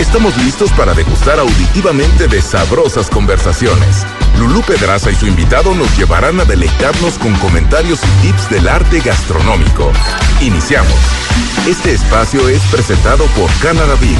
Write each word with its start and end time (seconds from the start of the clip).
Estamos 0.00 0.36
listos 0.38 0.72
para 0.72 0.92
degustar 0.92 1.38
auditivamente 1.38 2.26
de 2.26 2.42
sabrosas 2.42 3.08
conversaciones. 3.08 4.04
Lulú 4.38 4.60
Pedraza 4.62 5.12
y 5.12 5.14
su 5.14 5.26
invitado 5.26 5.72
nos 5.74 5.96
llevarán 5.96 6.40
a 6.40 6.44
deleitarnos 6.44 7.16
con 7.18 7.32
comentarios 7.36 8.00
y 8.02 8.26
tips 8.26 8.50
del 8.50 8.68
arte 8.68 9.00
gastronómico. 9.00 9.92
Iniciamos. 10.40 10.98
Este 11.68 11.92
espacio 11.92 12.48
es 12.48 12.60
presentado 12.72 13.24
por 13.36 13.48
Canada 13.62 13.94
Beef. 14.00 14.18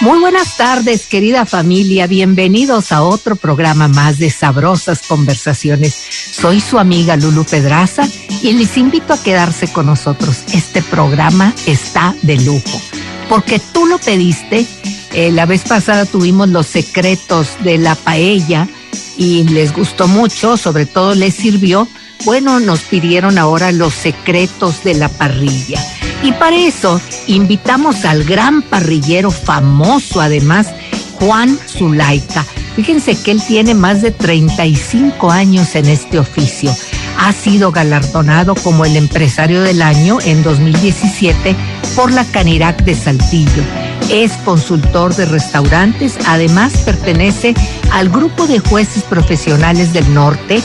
Muy 0.00 0.20
buenas 0.20 0.56
tardes, 0.56 1.08
querida 1.08 1.44
familia. 1.44 2.06
Bienvenidos 2.06 2.92
a 2.92 3.02
otro 3.02 3.34
programa 3.34 3.88
más 3.88 4.18
de 4.18 4.30
sabrosas 4.30 5.02
conversaciones. 5.02 5.94
Soy 6.30 6.60
su 6.60 6.78
amiga 6.78 7.16
Lulu 7.16 7.44
Pedraza 7.44 8.08
y 8.40 8.52
les 8.52 8.76
invito 8.76 9.12
a 9.12 9.20
quedarse 9.20 9.66
con 9.72 9.86
nosotros. 9.86 10.44
Este 10.54 10.82
programa 10.82 11.52
está 11.66 12.14
de 12.22 12.36
lujo 12.36 12.80
porque 13.28 13.58
tú 13.58 13.86
lo 13.86 13.98
pediste. 13.98 14.66
Eh, 15.14 15.32
la 15.32 15.46
vez 15.46 15.64
pasada 15.64 16.06
tuvimos 16.06 16.48
los 16.48 16.66
secretos 16.66 17.56
de 17.64 17.78
la 17.78 17.96
paella 17.96 18.68
y 19.16 19.44
les 19.44 19.72
gustó 19.72 20.06
mucho, 20.06 20.56
sobre 20.56 20.86
todo 20.86 21.16
les 21.16 21.34
sirvió. 21.34 21.88
Bueno, 22.24 22.60
nos 22.60 22.80
pidieron 22.80 23.38
ahora 23.38 23.72
los 23.72 23.94
secretos 23.94 24.84
de 24.84 24.94
la 24.94 25.08
parrilla. 25.08 25.80
Y 26.22 26.32
para 26.32 26.56
eso 26.56 27.00
invitamos 27.26 28.04
al 28.04 28.24
gran 28.24 28.62
parrillero 28.62 29.30
famoso, 29.30 30.20
además, 30.20 30.68
Juan 31.14 31.58
Zulaika. 31.66 32.44
Fíjense 32.76 33.20
que 33.20 33.32
él 33.32 33.42
tiene 33.42 33.74
más 33.74 34.02
de 34.02 34.10
35 34.12 35.30
años 35.30 35.74
en 35.74 35.86
este 35.86 36.18
oficio. 36.18 36.74
Ha 37.18 37.32
sido 37.32 37.72
galardonado 37.72 38.54
como 38.54 38.84
el 38.84 38.96
empresario 38.96 39.62
del 39.62 39.82
año 39.82 40.18
en 40.24 40.44
2017 40.44 41.56
por 41.96 42.12
la 42.12 42.24
Canirac 42.24 42.84
de 42.84 42.94
Saltillo. 42.94 43.62
Es 44.10 44.32
consultor 44.44 45.14
de 45.16 45.26
restaurantes, 45.26 46.16
además 46.26 46.72
pertenece 46.84 47.54
al 47.90 48.08
grupo 48.08 48.46
de 48.46 48.60
jueces 48.60 49.02
profesionales 49.02 49.92
del 49.92 50.14
norte. 50.14 50.62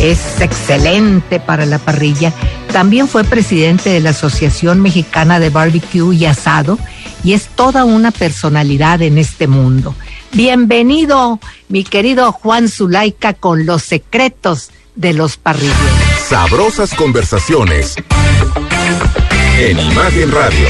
Es 0.00 0.40
excelente 0.40 1.40
para 1.40 1.66
la 1.66 1.78
parrilla 1.78 2.32
también 2.74 3.06
fue 3.06 3.22
presidente 3.22 3.88
de 3.90 4.00
la 4.00 4.10
Asociación 4.10 4.82
Mexicana 4.82 5.38
de 5.38 5.48
Barbecue 5.48 6.12
y 6.12 6.24
Asado 6.24 6.76
y 7.22 7.32
es 7.32 7.46
toda 7.46 7.84
una 7.84 8.10
personalidad 8.10 9.00
en 9.00 9.16
este 9.16 9.46
mundo. 9.46 9.94
Bienvenido, 10.32 11.38
mi 11.68 11.84
querido 11.84 12.32
Juan 12.32 12.68
Zulaika, 12.68 13.32
con 13.32 13.64
los 13.64 13.84
secretos 13.84 14.72
de 14.96 15.14
los 15.14 15.36
parrilleros. 15.36 15.78
Sabrosas 16.18 16.92
conversaciones 16.94 17.94
en 19.60 19.78
Imagen 19.78 20.32
Radio. 20.32 20.66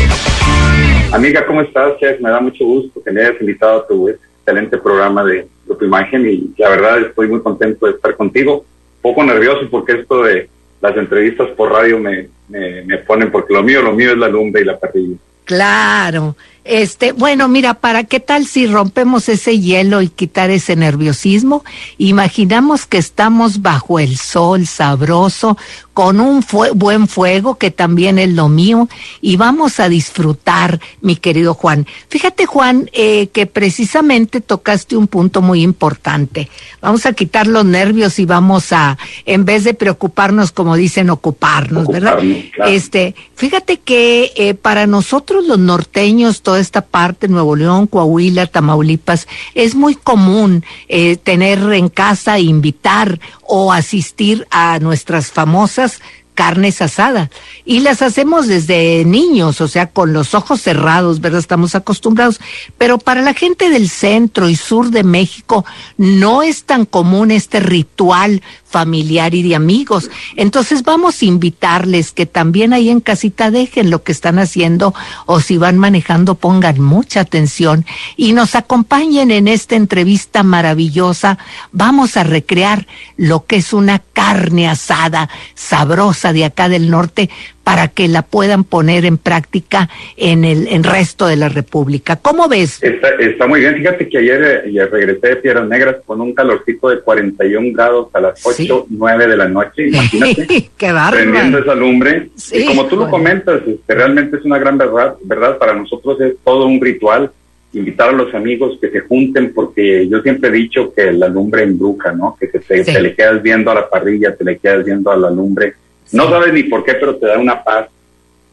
Amiga, 1.13 1.47
¿cómo 1.47 1.63
estás, 1.63 1.99
Chef? 2.01 2.21
Me 2.21 2.29
da 2.29 2.41
mucho 2.43 2.67
gusto 2.67 3.03
que 3.03 3.13
me 3.13 3.23
hayas 3.23 3.41
invitado 3.41 3.81
a 3.81 3.87
tu 3.87 4.11
excelente 4.11 4.77
programa 4.77 5.25
de 5.25 5.49
Grupo 5.65 5.87
Imagen 5.87 6.29
y 6.29 6.53
la 6.59 6.69
verdad 6.69 7.01
estoy 7.01 7.29
muy 7.29 7.41
contento 7.41 7.87
de 7.87 7.93
estar 7.93 8.15
contigo. 8.15 8.67
Poco 9.05 9.23
nervioso 9.23 9.69
porque 9.71 10.01
esto 10.01 10.23
de 10.23 10.49
las 10.81 10.97
entrevistas 10.97 11.51
por 11.51 11.71
radio 11.71 11.99
me, 11.99 12.27
me, 12.49 12.81
me 12.85 12.97
ponen, 12.97 13.31
porque 13.31 13.53
lo 13.53 13.63
mío, 13.63 13.83
lo 13.83 13.93
mío 13.93 14.13
es 14.13 14.17
la 14.17 14.29
lumbre 14.29 14.63
y 14.63 14.65
la 14.65 14.79
parrilla. 14.79 15.19
Claro, 15.45 16.35
este, 16.65 17.13
bueno, 17.13 17.47
mira, 17.49 17.75
¿para 17.75 18.05
qué 18.05 18.21
tal 18.21 18.47
si 18.47 18.67
rompemos 18.67 19.29
ese 19.29 19.61
hielo 19.61 20.01
y 20.01 20.09
quitar 20.09 20.51
ese 20.51 20.77
nerviosismo? 20.77 21.63
Imaginamos 21.99 22.87
que 22.87 22.99
estamos 22.99 23.61
bajo 23.61 23.99
el 23.99 24.17
sol 24.17 24.67
sabroso, 24.67 25.59
con 25.95 26.21
un 26.21 26.45
buen 26.75 27.07
fuego, 27.07 27.55
que 27.55 27.71
también 27.71 28.19
es 28.19 28.31
lo 28.31 28.49
mío, 28.49 28.89
y 29.21 29.37
vamos 29.37 29.79
a 29.79 29.89
disfrutar, 29.89 30.81
mi 31.01 31.15
querido 31.15 31.55
Juan. 31.55 31.87
Fíjate, 32.09 32.47
Juan, 32.47 32.91
eh, 32.93 33.29
que 33.29 33.47
precisamente 33.47 34.41
tocaste 34.41 34.97
un 34.97 35.07
punto 35.07 35.41
muy 35.41 35.63
importante. 35.63 36.51
Vamos 36.81 37.07
a 37.07 37.13
quitar 37.13 37.47
los 37.47 37.65
nervios 37.65 38.19
y 38.19 38.25
vamos 38.25 38.73
a, 38.73 38.99
en 39.25 39.45
vez 39.45 39.63
de 39.63 39.75
preocuparnos, 39.75 40.51
como 40.51 40.75
dicen, 40.75 41.11
ocuparnos, 41.11 41.87
¿verdad? 41.87 42.19
Este, 42.67 43.15
fíjate 43.37 43.79
que 43.79 44.33
eh, 44.35 44.55
para 44.55 44.89
nosotros 44.89 45.47
los 45.47 45.61
norteños, 45.61 46.43
esta 46.57 46.83
parte, 46.83 47.29
Nuevo 47.29 47.57
León, 47.57 47.87
Coahuila, 47.87 48.47
Tamaulipas, 48.47 49.27
es 49.55 49.75
muy 49.75 49.95
común 49.95 50.65
eh, 50.89 51.17
tener 51.17 51.61
en 51.73 51.89
casa, 51.89 52.39
invitar 52.39 53.21
o 53.43 53.73
asistir 53.73 54.47
a 54.51 54.79
nuestras 54.81 55.31
famosas 55.31 56.01
carnes 56.35 56.83
asadas 56.83 57.31
y 57.65 57.81
las 57.81 58.03
hacemos 58.03 58.47
desde 58.47 59.05
niños, 59.05 59.61
o 59.61 59.69
sea, 59.69 59.87
con 59.87 60.13
los 60.13 60.35
ojos 60.35 60.61
cerrados, 60.61 61.21
¿verdad? 61.21 61.41
Estamos 61.41 61.75
acostumbrados, 61.75 62.41
pero 62.77 62.99
para 62.99 63.23
la 63.23 63.35
gente 63.35 63.71
del 63.71 63.89
centro 63.89 64.49
y 64.49 64.57
sur 64.57 64.91
de 64.91 65.05
México 65.05 65.65
no 65.97 66.43
es 66.43 66.65
tan 66.65 66.85
común 66.85 67.31
este 67.31 67.61
ritual 67.61 68.43
familiar 68.75 69.37
y 69.37 69.45
de 69.45 69.55
amigos. 69.55 70.11
Entonces 70.35 70.83
vamos 70.83 71.23
a 71.23 71.25
invitarles 71.27 72.11
que 72.11 72.27
también 72.27 72.73
ahí 72.73 72.89
en 72.89 73.01
casita 73.01 73.53
dejen 73.53 73.89
lo 73.89 74.03
que 74.03 74.11
están 74.11 74.41
haciendo 74.41 74.93
o 75.27 75.39
si 75.39 75.59
van 75.59 75.79
manejando 75.79 76.35
pongan 76.35 76.81
mucha 76.81 77.21
atención 77.21 77.87
y 78.17 78.33
nos 78.33 78.57
acompañen 78.57 79.31
en 79.31 79.47
esta 79.47 79.77
entrevista 79.77 80.43
maravillosa. 80.43 81.39
Vamos 81.71 82.17
a 82.17 82.25
recrear 82.25 82.89
lo 83.17 83.47
que 83.47 83.57
es 83.57 83.73
una 83.73 84.01
carne 84.01 84.69
asada 84.69 85.29
sabrosa 85.55 86.24
de 86.33 86.45
acá 86.45 86.69
del 86.69 86.91
norte 86.91 87.29
para 87.65 87.89
que 87.89 88.09
la 88.09 88.23
puedan 88.23 88.63
poner 88.65 89.07
en 89.07 89.17
práctica 89.17 89.89
en 90.17 90.45
el 90.45 90.85
resto 90.85 91.27
de 91.27 91.37
la 91.37 91.49
República. 91.49 92.17
¿Cómo 92.17 92.47
ves? 92.47 92.81
Está, 92.83 93.47
muy 93.47 93.61
bien. 93.61 93.75
Fíjate 93.77 94.09
que 94.09 94.19
ayer, 94.19 94.65
eh, 94.67 94.87
regresé 94.87 95.29
de 95.29 95.37
Piedras 95.37 95.67
Negras 95.67 95.97
con 96.05 96.21
un 96.21 96.35
calorcito 96.35 96.91
de 96.91 97.01
41 97.01 97.73
grados 97.73 98.09
a 98.13 98.21
las 98.21 98.41
8, 98.45 98.87
9 98.91 99.27
de 99.27 99.37
la 99.37 99.49
noche. 99.49 99.89
Imagínate. 99.89 100.71
Qué 100.77 100.93
bárbaro. 100.93 101.17
Prendiendo 101.17 101.59
esa 101.59 101.75
lumbre. 101.75 102.29
y 102.53 102.65
como 102.67 102.87
tú 102.87 102.97
lo 102.97 103.09
comentas, 103.09 103.63
este, 103.67 103.95
realmente 103.95 104.37
es 104.37 104.45
una 104.45 104.59
gran 104.59 104.77
verdad, 104.77 105.17
verdad. 105.23 105.57
Para 105.59 105.75
nosotros 105.75 106.21
es 106.21 106.35
todo 106.45 106.67
un 106.67 106.81
ritual 106.81 107.31
invitar 107.73 108.11
a 108.11 108.13
los 108.13 108.33
amigos 108.35 108.79
que 108.81 108.89
se 108.89 109.01
junten 109.01 109.53
porque 109.53 110.07
yo 110.09 110.23
siempre 110.23 110.49
he 110.49 110.53
dicho 110.53 110.93
que 110.95 111.11
la 111.11 111.27
lumbre 111.27 111.65
embruja, 111.65 112.13
¿no? 112.13 112.37
Que 112.39 112.47
te, 112.47 112.61
te 112.61 113.01
le 113.01 113.15
quedas 113.15 113.43
viendo 113.43 113.71
a 113.71 113.75
la 113.75 113.91
parrilla, 113.91 114.37
te 114.37 114.45
le 114.45 114.59
quedas 114.59 114.85
viendo 114.85 115.11
a 115.11 115.17
la 115.17 115.31
lumbre 115.31 115.75
no 116.13 116.29
sabes 116.29 116.53
ni 116.53 116.65
por 116.65 116.85
qué, 116.85 116.95
pero 116.95 117.17
te 117.17 117.27
da 117.27 117.39
una 117.39 117.63
paz 117.63 117.89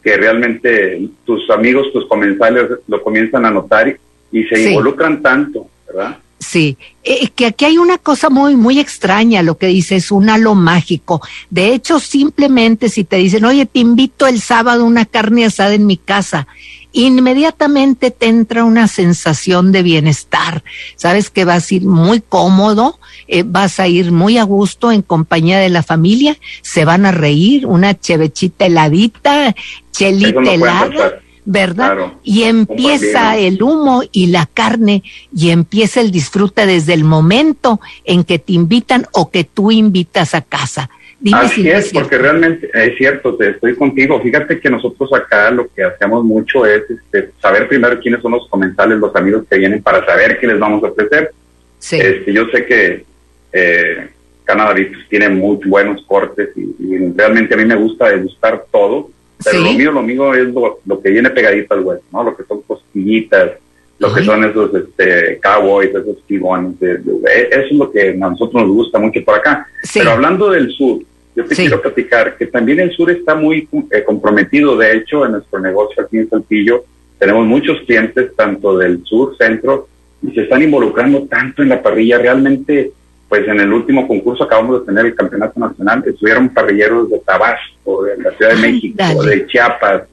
que 0.04 0.18
realmente 0.18 1.10
tus 1.26 1.50
amigos, 1.50 1.92
tus 1.94 2.08
comensales 2.08 2.70
lo 2.88 3.04
comienzan 3.04 3.46
a 3.46 3.52
notar 3.52 3.96
y, 4.32 4.44
se 4.46 4.70
involucran 4.70 5.22
tanto, 5.22 5.68
¿verdad? 5.88 6.18
Sí, 6.40 6.76
eh, 7.04 7.28
que 7.36 7.46
aquí 7.46 7.66
hay 7.66 7.78
una 7.78 8.00
cosa 8.00 8.32
muy, 8.32 8.56
muy 8.56 8.80
extraña, 8.80 9.44
lo 9.44 9.60
que 9.60 9.68
dices, 9.68 10.12
un 10.12 10.28
halo 10.28 10.56
mágico. 10.56 11.22
De 11.52 11.72
hecho, 11.74 12.00
simplemente 12.00 12.90
si 12.90 13.04
te 13.04 13.18
dicen, 13.18 13.46
oye, 13.46 13.68
te 13.68 13.80
invito 13.80 14.26
el 14.26 14.42
sábado 14.42 14.82
a 14.82 14.88
una 14.88 15.06
carne 15.06 15.46
asada 15.46 15.76
en 15.76 15.86
mi 15.86 15.98
casa, 15.98 16.48
inmediatamente 16.94 18.12
te 18.12 18.28
entra 18.28 18.64
una 18.64 18.88
sensación 18.88 19.72
de 19.72 19.84
bienestar. 19.84 20.64
Sabes 20.96 21.30
que 21.30 21.46
vas 21.46 21.72
a 21.72 21.76
ir 21.76 21.84
muy 21.84 22.22
cómodo, 22.22 23.00
eh, 23.28 23.44
vas 23.46 23.80
a 23.80 23.88
ir 23.88 24.12
muy 24.12 24.38
a 24.38 24.44
gusto 24.44 24.92
en 24.92 25.02
compañía 25.02 25.60
de 25.60 25.70
la 25.70 25.84
familia, 25.84 26.38
se 26.62 26.86
van 26.86 27.06
a 27.06 27.12
reír, 27.12 27.66
una 27.66 27.98
chevechita 27.98 28.66
heladita, 28.66 29.56
chelita 29.92 30.54
helada. 30.54 31.22
¿verdad? 31.44 32.14
y 32.24 32.44
empieza 32.44 33.36
el 33.36 33.64
humo 33.64 34.04
y 34.12 34.28
la 34.28 34.46
carne 34.46 35.02
y 35.36 35.50
empieza 35.50 36.00
el 36.00 36.12
disfrute 36.12 36.68
desde 36.68 36.94
el 36.94 37.04
momento 37.04 37.82
en 38.06 38.24
que 38.24 38.38
te 38.38 38.54
invitan 38.54 39.08
o 39.12 39.32
que 39.32 39.44
tú 39.44 39.72
invitas 39.72 40.36
a 40.36 40.42
casa. 40.42 40.92
Dime 41.22 41.38
Así 41.38 41.70
es, 41.70 41.92
porque 41.94 42.18
realmente 42.18 42.72
es 42.74 42.98
cierto, 42.98 43.36
te 43.36 43.52
estoy 43.52 43.76
contigo. 43.76 44.20
Fíjate 44.20 44.60
que 44.60 44.72
nosotros 44.72 45.14
acá 45.14 45.52
lo 45.52 45.68
que 45.72 45.84
hacemos 45.84 46.24
mucho 46.24 46.66
es 46.66 46.82
este, 46.90 47.30
saber 47.40 47.68
primero 47.68 48.00
quiénes 48.00 48.24
son 48.24 48.32
los 48.32 48.50
comensales, 48.50 48.98
los 48.98 49.16
amigos 49.16 49.46
que 49.48 49.60
vienen 49.60 49.84
para 49.84 50.04
saber 50.04 50.40
qué 50.40 50.48
les 50.48 50.58
vamos 50.58 50.84
a 50.84 50.88
ofrecer. 50.88 51.32
Sí. 51.78 51.98
Este, 51.98 52.34
yo 52.34 52.48
sé 52.48 52.66
que 52.66 53.06
eh, 53.54 54.10
Canadá 54.44 54.76
tiene 55.10 55.30
muy 55.30 55.58
buenos 55.64 56.02
cortes 56.08 56.50
y, 56.56 57.14
realmente 57.16 57.54
a 57.54 57.58
mí 57.58 57.66
me 57.66 57.76
gusta 57.76 58.10
degustar 58.10 58.66
todo, 58.72 59.12
pero 59.44 59.60
lo 59.60 59.74
mío, 59.74 59.92
lo 59.92 60.02
mío 60.02 60.34
es 60.34 60.48
lo, 60.48 61.02
que 61.04 61.12
viene 61.12 61.30
pegadito 61.30 61.76
al 61.76 61.82
hueso, 61.82 62.04
¿no? 62.12 62.24
Lo 62.24 62.36
que 62.36 62.46
son 62.46 62.64
costillitas, 62.64 63.52
lo 64.00 64.12
que 64.12 64.24
son 64.24 64.44
esos 64.44 64.74
este, 64.74 65.40
cowboys, 65.40 65.92
esos 65.92 66.26
tibones, 66.26 66.82
eso 66.82 67.60
es 67.60 67.72
lo 67.74 67.92
que 67.92 68.10
a 68.10 68.14
nosotros 68.14 68.64
nos 68.64 68.72
gusta 68.72 68.98
mucho 68.98 69.24
por 69.24 69.36
acá. 69.36 69.68
Pero 69.94 70.12
hablando 70.12 70.50
del 70.50 70.72
sur, 70.72 71.00
yo 71.36 71.46
te 71.46 71.56
quiero 71.56 71.82
platicar 71.82 72.38
que 72.38 72.48
también 72.48 72.80
el 72.80 72.92
sur 72.92 73.10
está 73.10 73.36
muy 73.36 73.68
eh, 73.92 74.04
comprometido, 74.04 74.78
de 74.78 74.98
hecho, 74.98 75.26
en 75.26 75.34
nuestro 75.34 75.60
negocio 75.60 76.04
aquí 76.04 76.18
en 76.18 76.30
Saltillo, 76.30 76.84
tenemos 77.18 77.46
muchos 77.46 77.80
clientes 77.82 78.36
tanto 78.36 78.78
del 78.78 79.04
sur, 79.06 79.36
centro, 79.38 79.88
y 80.22 80.32
se 80.32 80.42
están 80.42 80.62
involucrando 80.62 81.24
tanto 81.28 81.62
en 81.62 81.70
la 81.70 81.82
parrilla, 81.82 82.18
realmente 82.18 82.92
pues 83.30 83.48
en 83.48 83.62
el 83.62 83.72
último 83.72 84.10
concurso 84.10 84.44
acabamos 84.44 84.82
de 84.82 84.88
tener 84.88 85.06
el 85.06 85.16
campeonato 85.16 85.58
nacional, 85.58 86.04
estuvieron 86.06 86.50
parrilleros 86.50 87.10
de 87.10 87.20
Tabasco, 87.20 88.04
de 88.04 88.18
la 88.18 88.32
Ciudad 88.32 88.56
de 88.56 88.62
México, 88.62 89.24
de 89.24 89.48
Chiapas, 89.48 90.04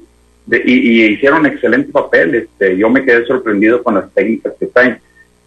y, 0.51 1.05
hicieron 1.05 1.47
excelente 1.47 1.91
papel. 1.93 2.35
Este, 2.35 2.77
yo 2.77 2.89
me 2.89 3.05
quedé 3.05 3.27
sorprendido 3.27 3.83
con 3.83 3.97
las 3.97 4.11
técnicas 4.13 4.55
que 4.59 4.67
traen. 4.67 4.99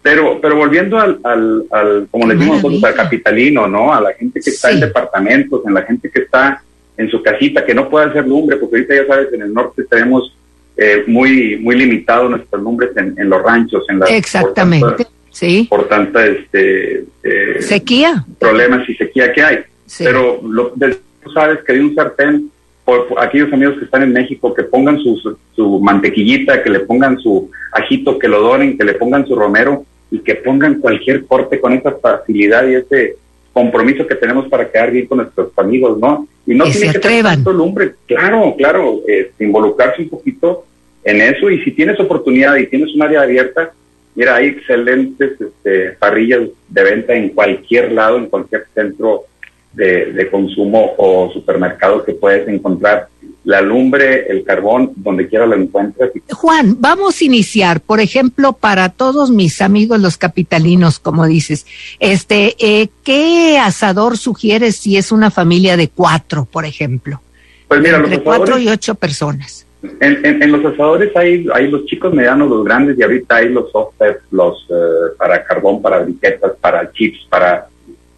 Pero, 0.02 0.40
pero 0.40 0.56
volviendo 0.56 0.98
al, 0.98 1.20
al, 1.22 2.08
como 2.10 2.26
le 2.26 2.34
decimos 2.34 2.56
nosotros, 2.56 2.82
al 2.84 2.94
capitalino, 2.94 3.68
¿no? 3.68 3.94
A 3.94 4.00
la 4.00 4.12
gente 4.14 4.40
que 4.40 4.50
está 4.50 4.72
en 4.72 4.80
departamentos, 4.80 5.62
en 5.64 5.74
la 5.74 5.82
gente 5.82 6.10
que 6.10 6.22
está 6.22 6.62
en 6.96 7.08
su 7.08 7.22
casita, 7.22 7.64
que 7.64 7.74
no 7.74 7.88
puede 7.88 8.06
hacer 8.06 8.26
lumbre, 8.26 8.56
porque 8.56 8.76
ahorita 8.76 8.96
ya 8.96 9.06
sabes, 9.06 9.32
en 9.32 9.42
el 9.42 9.54
norte 9.54 9.84
tenemos 9.84 10.36
eh, 10.76 11.04
muy, 11.06 11.56
muy 11.58 11.76
limitado 11.76 12.28
nuestros 12.28 12.60
nombres 12.62 12.90
en, 12.96 13.28
los 13.28 13.42
ranchos, 13.42 13.84
en 13.88 14.00
las 14.00 14.10
Exactamente, 14.10 15.06
sí. 15.30 15.68
Por 15.70 15.88
tanta 15.88 16.26
este, 16.26 17.04
eh, 17.22 17.56
sequía. 17.60 18.24
Problemas 18.40 18.88
y 18.88 18.94
sequía 18.94 19.32
que 19.32 19.42
hay. 19.42 19.58
Pero 19.98 20.40
lo, 20.42 20.72
tú 20.72 21.30
sabes 21.32 21.60
que 21.64 21.74
de 21.74 21.80
un 21.80 21.94
sartén 21.94 22.50
por, 22.84 23.06
aquellos 23.18 23.52
amigos 23.52 23.78
que 23.78 23.84
están 23.84 24.02
en 24.02 24.12
México, 24.12 24.52
que 24.52 24.64
pongan 24.64 24.98
su, 24.98 25.36
su, 25.54 25.80
mantequillita, 25.80 26.62
que 26.62 26.70
le 26.70 26.80
pongan 26.80 27.18
su 27.18 27.50
ajito, 27.72 28.18
que 28.18 28.26
lo 28.26 28.40
donen, 28.40 28.76
que 28.76 28.84
le 28.84 28.94
pongan 28.94 29.26
su 29.26 29.36
romero 29.36 29.84
y 30.12 30.20
que 30.20 30.36
pongan 30.36 30.78
cualquier 30.78 31.24
corte 31.24 31.58
con 31.58 31.72
esa 31.72 31.92
facilidad 31.92 32.68
y 32.68 32.74
ese 32.74 33.16
compromiso 33.52 34.06
que 34.06 34.14
tenemos 34.14 34.46
para 34.48 34.70
quedar 34.70 34.90
bien 34.90 35.06
con 35.06 35.18
nuestros 35.18 35.50
amigos, 35.56 35.98
¿no? 35.98 36.28
Y 36.46 36.54
no 36.54 36.64
tiene 36.64 36.92
que 36.92 37.00
ser 37.00 37.22
tanto 37.22 37.52
lumbre, 37.52 37.94
claro, 38.06 38.54
claro, 38.56 39.00
este, 39.06 39.44
involucrarse 39.44 40.02
un 40.02 40.10
poquito 40.10 40.66
en 41.02 41.22
eso. 41.22 41.50
Y 41.50 41.62
si 41.64 41.72
tienes 41.72 41.98
oportunidad 41.98 42.56
y 42.56 42.66
tienes 42.66 42.94
un 42.94 43.02
área 43.02 43.22
abierta, 43.22 43.72
mira, 44.14 44.36
hay 44.36 44.48
excelentes 44.48 45.40
este, 45.40 45.92
parrillas 45.98 46.42
de 46.68 46.82
venta 46.84 47.14
en 47.14 47.30
cualquier 47.30 47.92
lado, 47.92 48.18
en 48.18 48.26
cualquier 48.26 48.66
centro 48.74 49.24
de, 49.74 50.28
consumo 50.30 50.94
o 50.96 51.30
supermercado 51.32 52.04
que 52.04 52.12
puedes 52.12 52.46
encontrar 52.48 53.08
la 53.44 53.60
lumbre, 53.60 54.26
el 54.28 54.44
carbón, 54.44 54.92
donde 54.96 55.28
quiera 55.28 55.46
lo 55.46 55.56
encuentres. 55.56 56.12
Juan, 56.30 56.76
vamos 56.78 57.20
a 57.20 57.24
iniciar, 57.24 57.80
por 57.80 58.00
ejemplo, 58.00 58.52
para 58.52 58.90
todos 58.90 59.30
mis 59.30 59.60
amigos 59.60 60.00
los 60.00 60.16
capitalinos, 60.16 61.00
como 61.00 61.26
dices, 61.26 61.66
este, 61.98 62.54
eh, 62.60 62.88
¿qué 63.02 63.58
asador 63.58 64.16
sugieres 64.16 64.76
si 64.76 64.96
es 64.96 65.10
una 65.10 65.30
familia 65.30 65.76
de 65.76 65.88
cuatro, 65.88 66.44
por 66.44 66.64
ejemplo? 66.64 67.20
Pues 67.66 67.80
mira, 67.80 67.96
Entre 67.98 68.20
cuatro 68.20 68.58
y 68.58 68.68
ocho 68.68 68.94
personas. 68.94 69.66
En, 69.98 70.52
los 70.52 70.64
asadores 70.64 71.10
hay, 71.16 71.44
hay 71.52 71.68
los 71.68 71.84
chicos, 71.86 72.14
medianos, 72.14 72.48
los 72.48 72.64
grandes, 72.64 72.96
y 72.96 73.02
ahorita 73.02 73.36
hay 73.36 73.48
los 73.48 73.72
software, 73.72 74.20
los 74.30 74.64
eh, 74.70 75.14
para 75.18 75.42
carbón, 75.42 75.82
para 75.82 75.98
briquetas, 75.98 76.52
para 76.60 76.92
chips, 76.92 77.26
para 77.28 77.66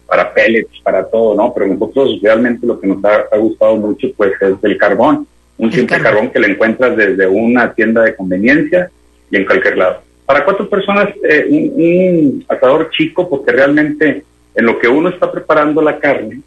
para 0.07 0.33
pellets, 0.33 0.79
para 0.83 1.05
todo, 1.05 1.35
¿no? 1.35 1.53
Pero 1.53 1.67
nosotros 1.67 2.19
realmente 2.21 2.65
lo 2.65 2.79
que 2.79 2.87
nos 2.87 3.03
ha, 3.03 3.37
gustado 3.37 3.75
mucho, 3.77 4.07
pues, 4.15 4.33
es 4.39 4.55
el 4.61 4.77
carbón. 4.77 5.27
Un 5.57 5.71
simple 5.71 5.99
carbón. 5.99 6.29
que 6.29 6.39
le 6.39 6.47
encuentras 6.47 6.95
desde 6.97 7.27
una 7.27 7.73
tienda 7.73 8.01
de 8.03 8.15
conveniencia 8.15 8.89
y 9.31 9.37
en 9.37 9.45
cualquier 9.45 9.77
lado. 9.77 10.01
Para 10.25 10.43
cuatro 10.43 10.69
personas, 10.69 11.09
eh, 11.23 11.45
un, 11.49 12.45
asador 12.47 12.89
chico, 12.91 13.29
porque 13.29 13.51
realmente 13.51 14.23
en 14.53 14.65
lo 14.65 14.79
que 14.79 14.87
uno 14.87 15.09
está 15.09 15.31
preparando 15.31 15.81
la 15.81 15.99
carne, 15.99 16.41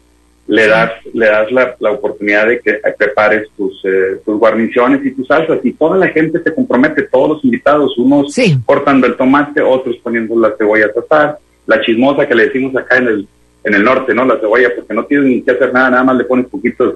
le 0.47 0.67
das, 0.67 0.91
le 1.13 1.27
das 1.27 1.51
la, 1.51 1.75
la 1.79 1.91
oportunidad 1.91 2.47
de 2.47 2.59
que 2.59 2.81
prepares 2.97 3.47
tus, 3.55 3.79
eh, 3.85 4.19
tus 4.25 4.39
guarniciones 4.39 5.05
y 5.05 5.11
tus 5.11 5.27
salsas. 5.27 5.59
Y 5.63 5.73
toda 5.73 5.95
la 5.97 6.07
gente 6.07 6.41
se 6.41 6.53
compromete, 6.53 7.03
todos 7.03 7.29
los 7.29 7.45
invitados, 7.45 7.97
unos 7.97 8.35
cortando 8.65 9.05
el 9.05 9.15
tomate, 9.15 9.61
otros 9.61 9.97
poniendo 9.97 10.39
la 10.39 10.55
cebolla 10.57 10.87
a 10.87 10.91
tratar, 10.91 11.37
la 11.67 11.81
chismosa 11.81 12.27
que 12.27 12.33
le 12.33 12.47
decimos 12.47 12.75
acá 12.75 12.97
en 12.97 13.07
el, 13.07 13.27
en 13.63 13.73
el 13.73 13.83
norte, 13.83 14.13
¿no? 14.13 14.25
La 14.25 14.39
cebolla, 14.39 14.73
porque 14.75 14.93
no 14.93 15.05
tienes 15.05 15.27
ni 15.27 15.41
que 15.41 15.51
hacer 15.51 15.73
nada, 15.73 15.89
nada 15.89 16.03
más 16.03 16.17
le 16.17 16.23
pones 16.25 16.47
poquitos 16.47 16.95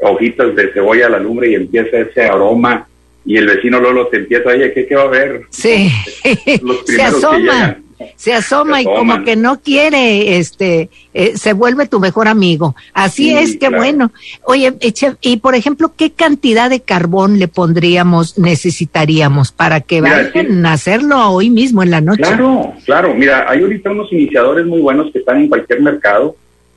hojitas 0.00 0.54
de 0.56 0.72
cebolla 0.72 1.06
a 1.06 1.10
la 1.10 1.18
lumbre 1.18 1.50
y 1.50 1.54
empieza 1.54 1.98
ese 1.98 2.24
aroma 2.24 2.86
y 3.24 3.36
el 3.36 3.46
vecino 3.46 3.80
Lolo 3.80 4.08
te 4.08 4.18
empieza, 4.18 4.48
oye, 4.48 4.72
¿qué, 4.72 4.86
qué 4.86 4.96
va 4.96 5.02
a 5.02 5.06
haber? 5.06 5.42
Sí, 5.50 5.88
se 6.86 7.02
asoma, 7.02 7.78
se 8.16 8.32
asoma 8.32 8.82
y 8.82 8.84
como 8.84 9.24
que 9.24 9.36
no 9.36 9.60
quiere, 9.60 10.38
este, 10.38 10.90
eh, 11.14 11.36
se 11.36 11.52
vuelve 11.52 11.86
tu 11.86 12.00
mejor 12.00 12.28
amigo. 12.28 12.74
Así 12.92 13.34
es, 13.34 13.56
que 13.56 13.68
bueno. 13.68 14.12
Oye, 14.44 14.74
y 15.20 15.36
por 15.38 15.54
ejemplo, 15.54 15.92
¿qué 15.96 16.12
cantidad 16.12 16.70
de 16.70 16.80
carbón 16.80 17.38
le 17.38 17.48
pondríamos, 17.48 18.38
necesitaríamos 18.38 19.52
para 19.52 19.80
que 19.80 20.00
vayan 20.00 20.64
a 20.66 20.72
hacerlo 20.72 21.30
hoy 21.30 21.50
mismo 21.50 21.82
en 21.82 21.90
la 21.90 22.00
noche? 22.00 22.22
Claro, 22.22 22.74
claro. 22.84 23.14
Mira, 23.14 23.46
hay 23.48 23.62
ahorita 23.62 23.90
unos 23.90 24.12
iniciadores 24.12 24.66
muy 24.66 24.80
buenos 24.80 25.12
que 25.12 25.18
están 25.18 25.38
en 25.38 25.48
cualquier 25.48 25.80
mercado, 25.80 26.36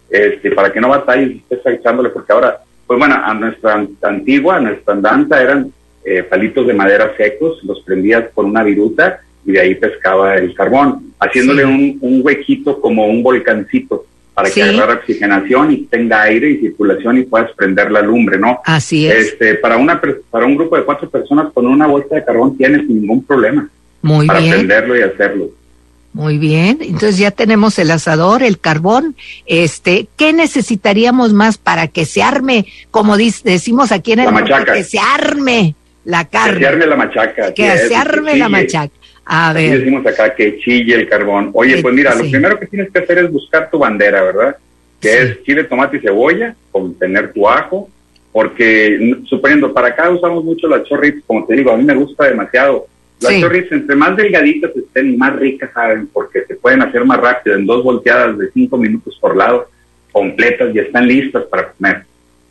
este, 0.09 0.51
para 0.51 0.71
que 0.71 0.81
no 0.81 0.89
batalles 0.89 1.31
y 1.31 1.43
estés 1.49 1.79
echándole, 1.79 2.09
porque 2.09 2.33
ahora, 2.33 2.59
pues 2.85 2.99
bueno, 2.99 3.15
a 3.15 3.33
nuestra 3.33 3.85
antigua, 4.03 4.57
a 4.57 4.59
nuestra 4.61 4.93
andanza 4.93 5.41
eran 5.41 5.71
eh, 6.03 6.23
palitos 6.23 6.67
de 6.67 6.73
madera 6.73 7.13
secos, 7.17 7.63
los 7.63 7.81
prendías 7.81 8.25
con 8.33 8.45
una 8.45 8.61
viruta 8.61 9.21
y 9.45 9.51
de 9.51 9.61
ahí 9.61 9.75
pescaba 9.75 10.35
el 10.35 10.53
carbón, 10.53 11.13
haciéndole 11.19 11.65
un, 11.65 12.21
huequito 12.23 12.79
como 12.81 13.07
un 13.07 13.21
volcancito 13.21 14.05
para 14.33 14.49
que 14.49 14.63
agarre 14.63 14.95
oxigenación 14.95 15.71
y 15.71 15.77
tenga 15.83 16.23
aire 16.23 16.49
y 16.49 16.57
circulación 16.57 17.19
y 17.19 17.23
puedas 17.23 17.51
prender 17.53 17.89
la 17.91 18.01
lumbre, 18.01 18.37
¿no? 18.37 18.59
Así 18.65 19.07
es. 19.07 19.27
Este, 19.27 19.55
para, 19.55 19.77
una, 19.77 20.01
para 20.29 20.45
un 20.45 20.55
grupo 20.55 20.75
de 20.75 20.83
cuatro 20.83 21.09
personas 21.09 21.53
con 21.53 21.65
una 21.67 21.87
bolsa 21.87 22.15
de 22.15 22.25
carbón 22.25 22.57
tienes 22.57 22.85
ningún 22.87 23.23
problema. 23.23 23.69
Muy 24.01 24.27
para 24.27 24.39
prenderlo 24.39 24.97
y 24.97 25.01
hacerlo. 25.01 25.49
Muy 26.11 26.37
bien, 26.37 26.77
entonces 26.81 27.17
ya 27.17 27.31
tenemos 27.31 27.77
el 27.77 27.91
asador, 27.91 28.41
el 28.41 28.59
carbón. 28.59 29.15
Este, 29.45 30.07
¿qué 30.15 30.31
necesitaríamos 30.31 31.33
más 31.33 31.57
para 31.57 31.87
que 31.87 32.05
se 32.05 32.23
arme, 32.23 32.65
como 32.89 33.17
decimos 33.17 33.91
aquí 33.91 34.13
en 34.13 34.19
el 34.19 34.33
la 34.33 34.65
que 34.65 34.83
se 34.83 34.97
arme 34.97 35.75
la 36.05 36.25
carne. 36.25 36.59
Que 36.59 36.63
se 36.63 36.67
arme 36.67 36.85
la 36.85 36.95
machaca. 36.95 37.53
Que 37.53 37.77
se 37.77 37.95
arme 37.95 38.37
la 38.37 38.49
machaca. 38.49 38.93
A 39.25 39.53
ver. 39.53 39.79
decimos 39.79 40.05
acá 40.05 40.35
que 40.35 40.59
chille 40.59 40.95
el 40.95 41.09
carbón. 41.09 41.49
Oye, 41.53 41.81
pues 41.81 41.93
mira, 41.93 42.13
lo 42.13 42.29
primero 42.29 42.59
que 42.59 42.67
tienes 42.67 42.91
que 42.91 42.99
hacer 42.99 43.17
es 43.17 43.31
buscar 43.31 43.69
tu 43.71 43.79
bandera, 43.79 44.21
¿verdad? 44.21 44.57
Que 45.01 45.21
es 45.21 45.43
chile, 45.43 45.63
tomate 45.63 45.97
y 45.97 46.01
cebolla, 46.01 46.55
con 46.71 46.93
tener 46.95 47.33
tu 47.33 47.47
ajo, 47.47 47.89
porque 48.31 49.17
suponiendo, 49.25 49.73
para 49.73 49.87
acá 49.87 50.09
usamos 50.09 50.43
mucho 50.43 50.67
las 50.67 50.83
chorritas, 50.83 51.23
como 51.25 51.45
te 51.45 51.55
digo, 51.55 51.71
a 51.71 51.77
mí 51.77 51.83
me 51.83 51.95
gusta 51.95 52.25
demasiado. 52.25 52.87
Las 53.19 53.33
sí. 53.33 53.43
entre 53.71 53.95
más 53.95 54.15
delgaditas 54.15 54.75
estén, 54.75 55.17
más 55.17 55.35
ricas 55.37 55.71
saben, 55.73 56.07
porque 56.07 56.43
se 56.45 56.55
pueden 56.55 56.81
hacer 56.81 57.03
más 57.05 57.19
rápido, 57.19 57.55
en 57.55 57.65
dos 57.65 57.83
volteadas 57.83 58.37
de 58.37 58.51
cinco 58.51 58.77
minutos 58.77 59.17
por 59.19 59.35
lado, 59.35 59.69
completas 60.11 60.73
y 60.75 60.79
están 60.79 61.07
listas 61.07 61.45
para 61.45 61.71
comer. 61.71 62.03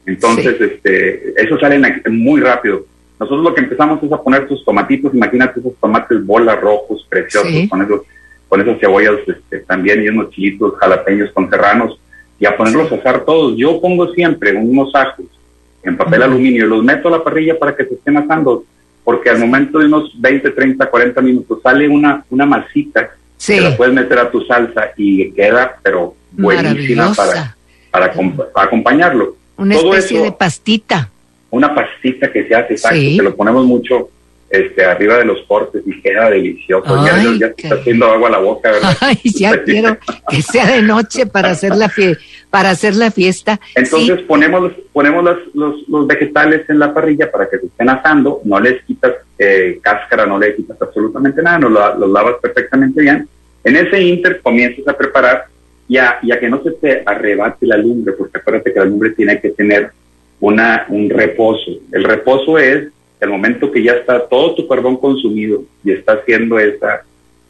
Entonces, 0.06 0.60
este, 0.60 1.34
eso 1.40 1.58
sale 1.58 1.80
muy 2.10 2.40
rápido. 2.40 2.86
Nosotros 3.24 3.42
lo 3.42 3.54
que 3.54 3.62
empezamos 3.62 4.02
es 4.02 4.12
a 4.12 4.22
poner 4.22 4.46
tus 4.46 4.62
tomatitos, 4.66 5.14
imagínate 5.14 5.58
esos 5.58 5.74
tomates 5.80 6.24
bolas 6.26 6.60
rojos, 6.60 7.06
preciosos, 7.08 7.70
con, 7.70 7.80
esos, 7.80 8.02
con 8.50 8.60
esas 8.60 8.78
cebollas 8.78 9.14
este, 9.26 9.60
también 9.60 10.02
y 10.02 10.08
unos 10.08 10.28
chilitos 10.28 10.74
jalapeños 10.78 11.32
con 11.32 11.48
serranos, 11.48 11.98
y 12.38 12.44
a 12.44 12.54
ponerlos 12.54 12.92
a 12.92 12.96
asar 12.96 13.24
todos. 13.24 13.56
Yo 13.56 13.80
pongo 13.80 14.12
siempre 14.12 14.54
unos 14.54 14.94
ajos 14.94 15.24
en 15.82 15.96
papel 15.96 16.22
aluminio 16.22 16.66
y 16.66 16.68
los 16.68 16.84
meto 16.84 17.08
a 17.08 17.12
la 17.12 17.24
parrilla 17.24 17.58
para 17.58 17.74
que 17.74 17.86
se 17.86 17.94
estén 17.94 18.18
asando, 18.18 18.64
porque 19.02 19.30
al 19.30 19.38
momento 19.38 19.78
de 19.78 19.86
unos 19.86 20.12
20, 20.20 20.50
30, 20.50 20.90
40 20.90 21.22
minutos 21.22 21.60
sale 21.62 21.88
una, 21.88 22.22
una 22.28 22.44
masita 22.44 23.10
que 23.38 23.60
la 23.60 23.74
puedes 23.74 23.94
meter 23.94 24.18
a 24.18 24.30
tu 24.30 24.42
salsa 24.42 24.90
y 24.98 25.30
queda, 25.30 25.78
pero 25.82 26.14
buenísima 26.30 27.14
para, 27.14 27.56
para, 27.90 28.12
acompañarlo. 28.56 29.34
Una 29.56 29.76
especie 29.76 30.20
de 30.20 30.32
pastita 30.32 31.08
una 31.54 31.74
pastita 31.74 32.32
que 32.32 32.46
se 32.46 32.54
hace, 32.54 32.74
exacto, 32.74 32.98
que 32.98 33.22
lo 33.22 33.34
ponemos 33.34 33.64
mucho 33.64 34.10
este, 34.50 34.84
arriba 34.84 35.18
de 35.18 35.24
los 35.24 35.40
cortes 35.46 35.82
y 35.86 36.00
queda 36.00 36.30
delicioso. 36.30 37.04
ya, 37.04 37.22
ya 37.38 37.46
está 37.56 37.76
haciendo 37.76 38.06
agua 38.06 38.28
a 38.28 38.32
la 38.32 38.38
boca, 38.38 38.70
¿verdad? 38.70 38.96
Ay, 39.00 39.18
ya 39.24 39.62
quiero 39.64 39.96
que 40.28 40.42
sea 40.42 40.66
de 40.66 40.82
noche 40.82 41.26
para 41.26 41.50
hacer 41.50 41.74
la, 41.76 41.90
para 42.50 42.70
hacer 42.70 42.96
la 42.96 43.10
fiesta. 43.10 43.60
Entonces 43.74 44.20
ponemos, 44.22 44.72
ponemos 44.92 45.24
los, 45.54 45.88
los, 45.88 46.06
vegetales 46.06 46.68
en 46.68 46.78
la 46.78 46.92
parrilla 46.92 47.30
para 47.30 47.48
que 47.48 47.58
se 47.58 47.66
estén 47.66 47.88
asando, 47.88 48.40
no 48.44 48.60
les 48.60 48.82
quitas 48.84 49.12
eh, 49.38 49.78
cáscara, 49.82 50.26
no 50.26 50.38
les 50.38 50.56
quitas 50.56 50.80
absolutamente 50.80 51.42
nada, 51.42 51.58
los, 51.60 51.98
los 51.98 52.10
lavas 52.10 52.34
perfectamente 52.42 53.00
bien. 53.00 53.28
En 53.62 53.76
ese 53.76 54.00
inter 54.00 54.40
comienzas 54.42 54.86
a 54.88 54.96
preparar 54.96 55.46
ya, 55.88 56.18
ya 56.22 56.38
que 56.38 56.48
no 56.48 56.62
se 56.62 56.72
te 56.72 57.02
arrebate 57.04 57.66
la 57.66 57.76
lumbre, 57.76 58.12
porque 58.12 58.38
acuérdate 58.38 58.72
que 58.72 58.78
la 58.78 58.86
lumbre 58.86 59.10
tiene 59.10 59.40
que 59.40 59.50
tener 59.50 59.90
una, 60.44 60.84
un 60.88 61.08
reposo. 61.08 61.70
El 61.90 62.04
reposo 62.04 62.58
es 62.58 62.88
el 63.20 63.30
momento 63.30 63.72
que 63.72 63.82
ya 63.82 63.92
está 63.92 64.28
todo 64.28 64.54
tu 64.54 64.68
carbón 64.68 64.98
consumido 64.98 65.64
y 65.82 65.92
está 65.92 66.12
haciendo 66.12 66.58
esa, 66.58 67.02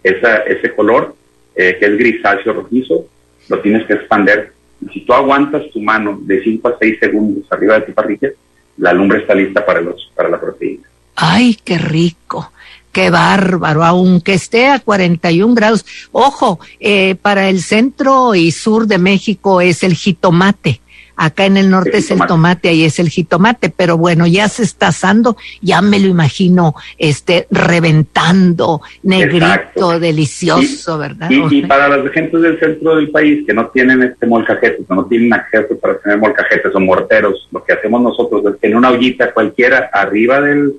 esa, 0.03 0.37
ese 0.39 0.73
color 0.75 1.17
eh, 1.57 1.77
que 1.79 1.87
es 1.87 1.99
grisáceo 1.99 2.53
rojizo, 2.53 3.07
lo 3.49 3.61
tienes 3.61 3.85
que 3.87 3.95
expander. 3.95 4.53
Y 4.81 4.93
si 4.93 5.01
tú 5.01 5.13
aguantas 5.13 5.69
tu 5.73 5.81
mano 5.81 6.21
de 6.23 6.43
5 6.43 6.69
a 6.69 6.77
6 6.79 6.99
segundos 7.01 7.45
arriba 7.51 7.81
de 7.81 7.87
tu 7.87 7.93
parrilla, 7.93 8.31
la 8.77 8.93
lumbre 8.93 9.19
está 9.19 9.35
lista 9.35 9.67
para, 9.67 9.81
los, 9.81 10.13
para 10.15 10.29
la 10.29 10.41
proteína. 10.41 10.85
¡Ay, 11.17 11.59
qué 11.65 11.79
rico! 11.79 12.53
qué 12.93 13.11
bárbaro, 13.11 13.83
aunque 13.83 14.35
esté 14.35 14.69
a 14.69 14.79
41 14.79 15.53
grados. 15.57 15.85
Ojo, 16.13 16.61
eh, 16.79 17.17
para 17.17 17.49
el 17.49 17.61
centro 17.61 18.37
y 18.37 18.53
sur 18.53 18.87
de 18.87 18.99
México 18.99 19.61
es 19.61 19.83
el 19.83 19.97
jitomate 19.97 20.81
Acá 21.17 21.47
en 21.47 21.57
el 21.57 21.71
norte 21.71 21.99
es 21.99 22.11
el 22.11 22.21
tomate, 22.27 22.69
ahí 22.69 22.85
es 22.85 22.99
el 22.99 23.09
jitomate, 23.09 23.71
pero 23.71 23.97
bueno, 23.97 24.27
ya 24.27 24.49
se 24.49 24.65
está 24.65 24.89
asando, 24.89 25.37
ya 25.61 25.81
me 25.81 26.01
lo 26.01 26.09
imagino 26.09 26.75
este 26.99 27.47
reventando, 27.51 28.81
negrito, 29.03 30.01
delicioso, 30.01 30.99
¿verdad? 30.99 31.31
Y, 31.31 31.63
para 31.63 31.89
las 31.89 32.11
gentes 32.13 32.43
del 32.43 32.59
centro 32.59 32.97
del 32.97 33.11
país 33.11 33.47
que 33.47 33.55
no 33.55 33.69
tienen 33.69 34.03
este 34.03 34.27
molcajete, 34.27 34.85
que 34.85 34.95
no 34.95 35.05
tienen 35.07 35.33
acceso 35.33 35.79
para 35.79 35.99
tener 35.99 36.19
molcajetes 36.19 36.75
o 36.75 36.81
morteros, 36.81 37.49
lo 37.53 37.63
que 37.63 37.73
hacemos 37.73 38.03
nosotros 38.03 38.45
es 38.47 38.61
que 38.61 38.67
en 38.67 38.77
una 38.77 38.91
ollita 38.91 39.33
cualquiera 39.33 39.91
arriba 39.93 40.41
del, 40.41 40.75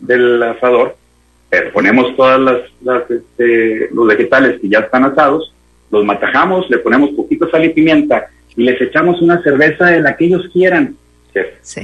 del 0.00 0.42
asador, 0.42 0.96
eh, 1.52 1.70
ponemos 1.72 2.16
todas 2.16 2.40
las, 2.40 2.60
las 2.82 3.08
este, 3.08 3.88
los 3.92 4.06
vegetales 4.08 4.60
que 4.60 4.68
ya 4.68 4.80
están 4.80 5.04
asados, 5.04 5.52
los 5.92 6.04
matajamos, 6.04 6.68
le 6.68 6.78
ponemos 6.78 7.10
poquito 7.10 7.48
sal 7.48 7.64
y 7.64 7.68
pimienta 7.68 8.26
les 8.64 8.80
echamos 8.80 9.20
una 9.20 9.42
cerveza 9.42 9.86
de 9.86 10.00
la 10.00 10.16
que 10.16 10.26
ellos 10.26 10.48
quieran, 10.52 10.96
sí. 11.62 11.80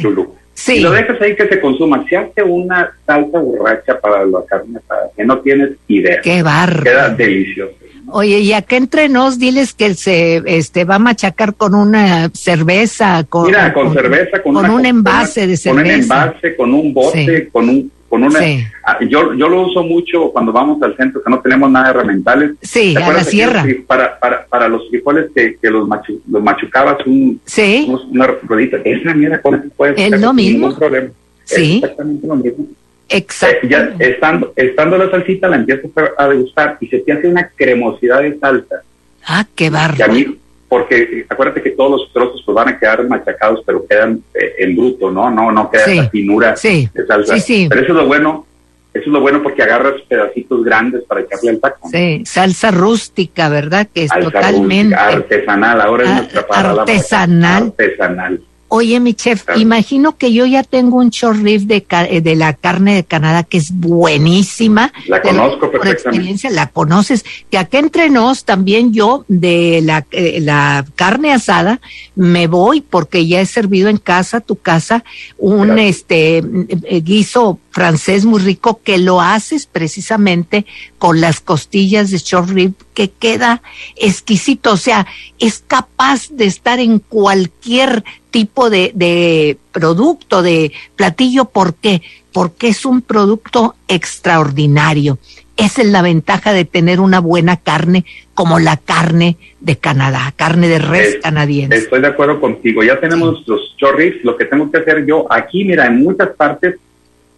Y 0.68 0.80
lo 0.80 0.90
dejas 0.90 1.20
ahí 1.20 1.34
que 1.34 1.48
se 1.48 1.60
consuma. 1.60 2.04
Se 2.08 2.16
hace 2.16 2.42
una 2.42 2.92
salsa 3.06 3.38
borracha 3.38 3.98
para 4.00 4.24
la 4.24 4.44
carne 4.46 4.80
que 5.16 5.24
no 5.24 5.40
tienes 5.40 5.70
idea. 5.88 6.20
Qué 6.22 6.42
barro. 6.42 6.84
Queda 6.84 7.08
delicioso. 7.08 7.74
Oye, 8.08 8.40
y 8.40 8.52
acá 8.52 8.76
entre 8.76 9.08
nos, 9.08 9.38
diles 9.38 9.72
que 9.72 9.94
se 9.94 10.42
este, 10.44 10.84
va 10.84 10.96
a 10.96 10.98
machacar 10.98 11.54
con 11.54 11.74
una 11.74 12.30
cerveza. 12.34 13.24
Con, 13.24 13.46
Mira, 13.46 13.72
con, 13.72 13.92
cerveza, 13.94 14.42
con, 14.42 14.56
un 14.56 14.84
envase 14.84 15.46
de 15.46 15.56
cerveza. 15.56 15.82
Con 15.82 15.86
un 15.86 16.00
envase, 16.02 16.56
con 16.56 16.74
un 16.74 16.92
bote, 16.92 17.48
con 17.50 17.68
un 17.68 17.92
con 18.12 18.24
una, 18.24 18.40
ah, 18.84 18.98
yo, 19.08 19.32
yo 19.32 19.48
lo 19.48 19.62
uso 19.62 19.82
mucho 19.82 20.30
cuando 20.32 20.52
vamos 20.52 20.82
al 20.82 20.94
centro, 20.98 21.22
que 21.22 21.30
no 21.30 21.40
tenemos 21.40 21.70
nada 21.70 21.86
de 21.86 21.90
herramientales. 21.92 22.50
Sí, 22.60 22.94
a 22.94 23.10
la 23.10 23.24
sierra. 23.24 23.64
Para, 23.86 24.18
para, 24.18 24.44
para 24.44 24.68
los 24.68 24.86
frijoles 24.90 25.30
que, 25.34 25.56
que 25.56 25.70
los, 25.70 25.88
los 26.28 26.42
machucabas 26.42 26.98
un, 27.06 27.40
sí. 27.46 27.90
una 28.10 28.26
rodita, 28.26 28.76
esa 28.84 29.14
mierda 29.14 29.40
con 29.40 29.72
puedes 29.74 29.98
Es 29.98 30.20
lo 30.20 30.34
mismo. 30.34 30.66
Ningún 30.66 30.78
problema. 30.78 31.08
Sí. 31.44 31.78
Es 31.78 31.84
exactamente 31.84 32.26
lo 32.26 32.36
mismo. 32.36 32.66
Exacto. 33.08 33.66
Eh, 33.66 33.70
ya 33.70 33.94
estando, 33.98 34.52
estando 34.56 34.98
la 34.98 35.10
salsita, 35.10 35.48
la 35.48 35.56
empiezas 35.56 35.90
a 36.18 36.28
degustar 36.28 36.76
y 36.82 36.88
se 36.88 36.98
te 36.98 37.12
hace 37.12 37.28
una 37.28 37.48
cremosidad 37.48 38.20
de 38.20 38.38
salsa. 38.38 38.82
Ah, 39.24 39.46
qué. 39.54 39.72
Que 39.96 40.02
a 40.02 40.08
mí, 40.08 40.36
porque 40.72 41.26
acuérdate 41.28 41.62
que 41.62 41.72
todos 41.72 42.00
los 42.00 42.12
trozos 42.14 42.42
pues 42.46 42.54
van 42.54 42.70
a 42.70 42.78
quedar 42.78 43.06
machacados, 43.06 43.62
pero 43.66 43.84
quedan 43.86 44.22
eh, 44.32 44.54
en 44.60 44.74
bruto, 44.74 45.10
¿no? 45.10 45.30
No, 45.30 45.52
no 45.52 45.70
queda 45.70 45.84
esa 45.84 46.08
finura 46.08 46.56
sí. 46.56 46.88
de 46.94 47.06
salsa. 47.06 47.38
Sí, 47.38 47.66
pero 47.68 47.82
eso 47.82 47.92
es 47.92 47.96
lo 47.98 48.06
bueno, 48.06 48.46
eso 48.94 49.04
es 49.04 49.12
lo 49.12 49.20
bueno 49.20 49.42
porque 49.42 49.62
agarras 49.62 50.00
pedacitos 50.08 50.64
grandes 50.64 51.04
para 51.04 51.20
echarle 51.20 51.50
al 51.50 51.60
taco. 51.60 51.90
Sí, 51.90 52.22
salsa 52.24 52.70
rústica, 52.70 53.50
¿verdad? 53.50 53.86
Que 53.92 54.04
es 54.04 54.10
totalmente 54.18 54.94
artesanal, 54.94 55.78
ahora 55.78 56.04
es 56.04 56.10
nuestra 56.10 56.46
palabra. 56.46 56.82
Artesanal. 56.84 57.64
Artesanal. 57.64 58.40
Oye, 58.74 59.00
mi 59.00 59.12
chef, 59.12 59.44
imagino 59.56 60.16
que 60.16 60.32
yo 60.32 60.46
ya 60.46 60.62
tengo 60.62 60.96
un 60.96 61.10
short 61.10 61.38
rib 61.42 61.66
de, 61.66 61.84
eh, 61.90 62.22
de 62.22 62.34
la 62.34 62.54
carne 62.54 62.94
de 62.94 63.04
Canadá 63.04 63.42
que 63.42 63.58
es 63.58 63.70
buenísima. 63.70 64.94
La 65.08 65.20
conozco 65.20 65.70
perfectamente. 65.70 65.78
Por 65.78 65.88
experiencia, 65.88 66.50
la 66.50 66.68
conoces. 66.68 67.22
Que 67.50 67.58
acá 67.58 67.78
entre 67.78 68.08
nos 68.08 68.46
también 68.46 68.94
yo 68.94 69.26
de 69.28 69.82
la, 69.84 70.06
eh, 70.10 70.38
la 70.40 70.86
carne 70.96 71.34
asada 71.34 71.82
me 72.14 72.46
voy 72.46 72.80
porque 72.80 73.26
ya 73.26 73.42
he 73.42 73.46
servido 73.46 73.90
en 73.90 73.98
casa, 73.98 74.40
tu 74.40 74.56
casa, 74.56 75.04
un 75.36 75.78
este 75.78 76.38
eh, 76.38 77.00
guiso 77.02 77.58
francés 77.72 78.24
muy 78.24 78.40
rico 78.40 78.80
que 78.82 78.96
lo 78.96 79.20
haces 79.20 79.66
precisamente 79.66 80.64
con 80.98 81.20
las 81.20 81.40
costillas 81.40 82.10
de 82.10 82.18
short 82.18 82.48
rib 82.48 82.72
que 82.94 83.10
queda 83.10 83.62
exquisito, 83.96 84.72
o 84.72 84.76
sea, 84.76 85.06
es 85.38 85.64
capaz 85.66 86.28
de 86.30 86.44
estar 86.44 86.78
en 86.78 86.98
cualquier 86.98 88.04
tipo 88.32 88.68
de, 88.68 88.90
de 88.94 89.56
producto, 89.70 90.42
de 90.42 90.72
platillo, 90.96 91.44
¿por 91.44 91.74
qué? 91.74 92.02
Porque 92.32 92.68
es 92.68 92.84
un 92.84 93.02
producto 93.02 93.76
extraordinario. 93.86 95.18
Esa 95.56 95.82
es 95.82 95.88
la 95.88 96.02
ventaja 96.02 96.52
de 96.52 96.64
tener 96.64 96.98
una 96.98 97.20
buena 97.20 97.58
carne 97.58 98.04
como 98.34 98.58
la 98.58 98.78
carne 98.78 99.36
de 99.60 99.76
Canadá, 99.76 100.32
carne 100.34 100.66
de 100.66 100.78
res 100.78 101.18
canadiense. 101.22 101.76
Estoy 101.76 102.00
de 102.00 102.08
acuerdo 102.08 102.40
contigo. 102.40 102.82
Ya 102.82 102.98
tenemos 102.98 103.46
los 103.46 103.76
chorris. 103.76 104.24
Lo 104.24 104.36
que 104.36 104.46
tengo 104.46 104.70
que 104.72 104.78
hacer 104.78 105.04
yo 105.06 105.30
aquí, 105.30 105.64
mira, 105.64 105.86
en 105.86 106.02
muchas 106.02 106.30
partes 106.30 106.76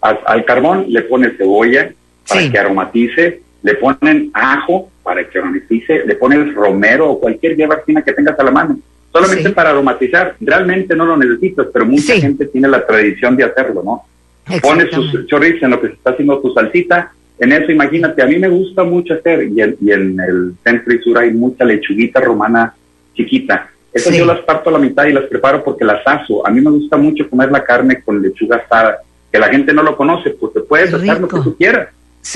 al, 0.01 0.45
carbón 0.45 0.87
le 0.89 1.03
pones 1.03 1.37
cebolla 1.37 1.93
para 2.29 2.51
que 2.51 2.59
aromatice, 2.59 3.43
le 3.63 3.75
ponen 3.75 4.31
ajo 4.33 4.91
para 5.03 5.29
que 5.29 5.39
aromatice, 5.39 6.05
le 6.07 6.15
pones 6.15 6.55
romero 6.55 7.11
o 7.11 7.21
cualquier 7.21 7.57
hierba 7.57 7.81
fina 7.85 8.03
que 8.03 8.13
tengas 8.13 8.39
a 8.39 8.45
la 8.45 8.51
mano, 8.51 8.79
solamente 9.15 9.51
para 9.51 9.71
aromatizar. 9.71 10.35
Realmente 10.41 10.97
no 10.97 11.07
lo 11.07 11.17
necesitas, 11.17 11.69
pero 11.73 11.87
mucha 11.87 12.15
gente 12.17 12.47
tiene 12.47 12.69
la 12.69 12.85
tradición 12.85 13.37
de 13.37 13.45
hacerlo, 13.45 13.83
¿no? 13.85 14.03
Pones 14.61 14.91
tus 14.91 15.27
chorritos 15.27 15.63
en 15.63 15.71
lo 15.71 15.81
que 15.81 15.89
se 15.89 15.95
está 15.95 16.11
haciendo 16.11 16.41
tu 16.41 16.53
salsita, 16.53 17.13
en 17.39 17.53
eso 17.53 17.73
imagínate, 17.73 18.23
a 18.23 18.27
mí 18.27 18.39
me 18.39 18.49
gusta 18.49 18.85
mucho 18.85 19.15
hacer, 19.15 19.45
y 19.45 19.61
en, 19.61 19.77
y 19.81 19.91
en 19.91 20.21
el 20.21 20.55
centro 20.63 20.95
y 20.95 21.03
sur 21.03 21.19
hay 21.19 21.33
mucha 21.33 21.65
lechuguita 21.65 22.21
romana 22.21 22.75
chiquita. 23.15 23.71
Esas 23.93 24.17
yo 24.17 24.25
las 24.25 24.41
parto 24.41 24.71
a 24.71 24.73
la 24.73 24.79
mitad 24.79 25.07
y 25.07 25.13
las 25.13 25.25
preparo 25.25 25.63
porque 25.63 25.85
las 25.85 26.05
aso. 26.05 26.47
A 26.47 26.51
mí 26.51 26.61
me 26.61 26.71
gusta 26.71 26.97
mucho 26.97 27.29
comer 27.31 27.51
la 27.51 27.63
carne 27.63 28.03
con 28.03 28.21
lechuga 28.21 28.57
asada 28.57 28.99
que 29.31 29.39
la 29.39 29.49
gente 29.49 29.73
no 29.73 29.83
lo 29.83 29.97
conoce, 29.97 30.31
porque 30.31 30.61
puedes 30.61 30.93
hacer 30.93 31.21
lo 31.21 31.29
que 31.29 31.41
tú 31.41 31.57
quieras. 31.57 31.89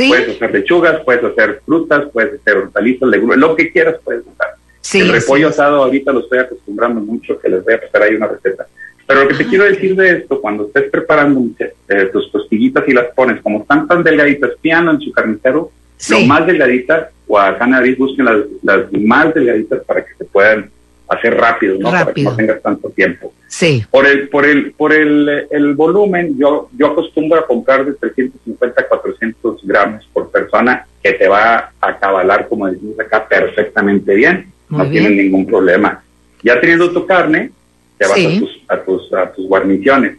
Puedes 0.09 0.37
hacer 0.37 0.53
lechugas, 0.53 1.01
puedes 1.05 1.25
hacer 1.25 1.61
frutas, 1.65 2.09
puedes 2.13 2.41
hacer 2.41 2.59
hortalizas, 2.59 3.09
legumbres, 3.09 3.41
lo 3.41 3.57
que 3.57 3.71
quieras 3.71 3.97
puedes 4.05 4.23
hacer. 4.23 4.58
El 4.95 5.13
repollo 5.13 5.49
asado 5.49 5.83
ahorita 5.83 6.13
lo 6.13 6.21
estoy 6.21 6.39
acostumbrando 6.39 7.01
mucho, 7.01 7.39
que 7.39 7.49
les 7.49 7.65
voy 7.65 7.75
a 7.75 7.81
pasar 7.81 8.03
ahí 8.03 8.15
una 8.15 8.29
receta. 8.29 8.67
Pero 9.07 9.23
lo 9.23 9.29
que 9.29 9.35
te 9.35 9.47
quiero 9.47 9.65
decir 9.65 9.97
de 9.97 10.19
esto, 10.19 10.41
cuando 10.41 10.67
estés 10.67 10.91
preparando 10.91 11.43
eh, 11.89 12.11
tus 12.13 12.31
costillitas 12.31 12.85
y 12.87 12.93
las 12.93 13.07
pones 13.15 13.41
como 13.41 13.63
están 13.63 13.89
tan 13.89 14.03
delgaditas, 14.03 14.51
piano 14.61 14.91
en 14.91 15.01
su 15.01 15.11
carnicero, 15.13 15.71
lo 16.11 16.21
más 16.21 16.47
delgaditas, 16.47 17.09
o 17.27 17.39
a 17.39 17.53
Nariz 17.67 17.97
busquen 17.99 18.27
las, 18.27 18.37
las 18.63 18.93
más 18.93 19.35
delgaditas 19.35 19.83
para 19.85 20.05
que 20.05 20.15
se 20.17 20.25
puedan 20.25 20.71
hacer 21.09 21.35
rápido, 21.35 21.79
¿no? 21.79 21.91
Para 21.91 22.13
que 22.13 22.23
no 22.23 22.37
tengas 22.37 22.63
tanto 22.63 22.91
tiempo. 22.91 23.33
Sí. 23.47 23.85
Por 23.91 24.07
el, 24.07 24.29
por 24.29 24.45
el, 24.45 24.73
por 24.73 24.93
el, 24.93 25.47
el 25.51 25.75
volumen, 25.75 26.37
yo, 26.39 26.69
yo 26.77 26.89
acostumbro 26.89 27.41
a 27.41 27.47
comprar 27.47 27.85
de 27.87 27.95
350 27.95 28.81
a 28.81 28.89
400 28.89 29.61
gramos 29.65 30.07
por 30.13 30.31
persona, 30.31 30.87
que 31.03 31.13
te 31.13 31.29
va 31.29 31.73
a 31.81 31.99
cabalar, 31.99 32.47
como 32.47 32.67
decimos 32.67 33.01
acá, 33.01 33.27
perfectamente 33.27 34.15
bien. 34.15 34.53
No 34.69 34.89
tienen 34.91 35.17
ningún 35.17 35.47
problema. 35.47 36.03
Ya 36.43 36.61
teniendo 36.61 36.91
tu 36.93 37.07
carne, 37.07 37.51
te 37.97 38.07
vas 38.07 38.19
a, 38.19 38.39
tus, 38.39 38.65
a, 38.69 38.77
tus, 38.83 39.13
a 39.13 39.33
tus 39.33 39.47
guarniciones. 39.47 40.17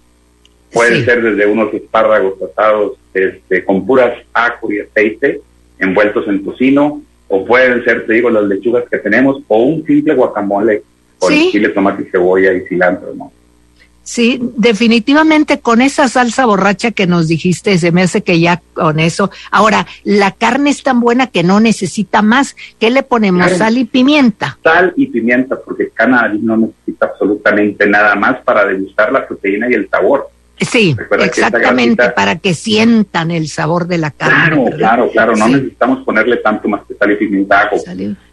Pueden 0.71 1.03
ser 1.05 1.21
desde 1.21 1.47
unos 1.47 1.73
espárragos 1.73 2.35
asados 2.41 2.97
este, 3.13 3.63
con 3.65 3.85
puras 3.85 4.17
ajo 4.33 4.71
y 4.71 4.79
aceite, 4.79 5.41
envueltos 5.79 6.27
en 6.27 6.43
tocino, 6.43 7.01
o 7.27 7.45
pueden 7.45 7.83
ser, 7.83 8.05
te 8.05 8.13
digo, 8.13 8.29
las 8.29 8.43
lechugas 8.43 8.83
que 8.89 8.97
tenemos, 8.97 9.41
o 9.47 9.63
un 9.63 9.85
simple 9.85 10.13
guacamole 10.13 10.83
con 11.17 11.33
chile, 11.33 11.69
tomate 11.69 12.03
y 12.03 12.05
cebolla 12.05 12.53
y 12.53 12.61
cilantro, 12.61 13.13
¿no? 13.15 13.31
Sí, 14.09 14.39
definitivamente 14.41 15.59
con 15.59 15.83
esa 15.83 16.07
salsa 16.07 16.47
borracha 16.47 16.89
que 16.89 17.05
nos 17.05 17.27
dijiste, 17.27 17.77
se 17.77 17.91
me 17.91 18.01
hace 18.01 18.23
que 18.23 18.39
ya 18.39 18.59
con 18.73 18.99
eso. 18.99 19.29
Ahora, 19.51 19.85
la 20.03 20.31
carne 20.31 20.71
es 20.71 20.81
tan 20.81 20.99
buena 20.99 21.27
que 21.27 21.43
no 21.43 21.59
necesita 21.59 22.23
más. 22.23 22.55
¿Qué 22.79 22.89
le 22.89 23.03
ponemos? 23.03 23.51
Sal 23.51 23.77
y 23.77 23.85
pimienta. 23.85 24.57
Sal 24.63 24.93
y 24.95 25.05
pimienta, 25.05 25.59
porque 25.63 25.91
cannabis 25.93 26.41
no 26.41 26.57
necesita 26.57 27.05
absolutamente 27.05 27.85
nada 27.85 28.15
más 28.15 28.37
para 28.43 28.65
degustar 28.65 29.11
la 29.11 29.27
proteína 29.27 29.69
y 29.69 29.75
el 29.75 29.87
sabor. 29.87 30.31
Sí, 30.59 30.95
exactamente, 31.19 32.09
para 32.09 32.37
que 32.37 32.55
sientan 32.55 33.29
el 33.29 33.47
sabor 33.47 33.85
de 33.85 33.99
la 33.99 34.09
carne. 34.09 34.55
Claro, 34.55 34.75
claro, 34.75 35.09
claro, 35.11 35.35
no 35.35 35.49
necesitamos 35.49 36.03
ponerle 36.03 36.37
tanto 36.37 36.67
más 36.67 36.81
que 36.87 36.95
sal 36.95 37.11
y 37.11 37.15
pimienta. 37.15 37.69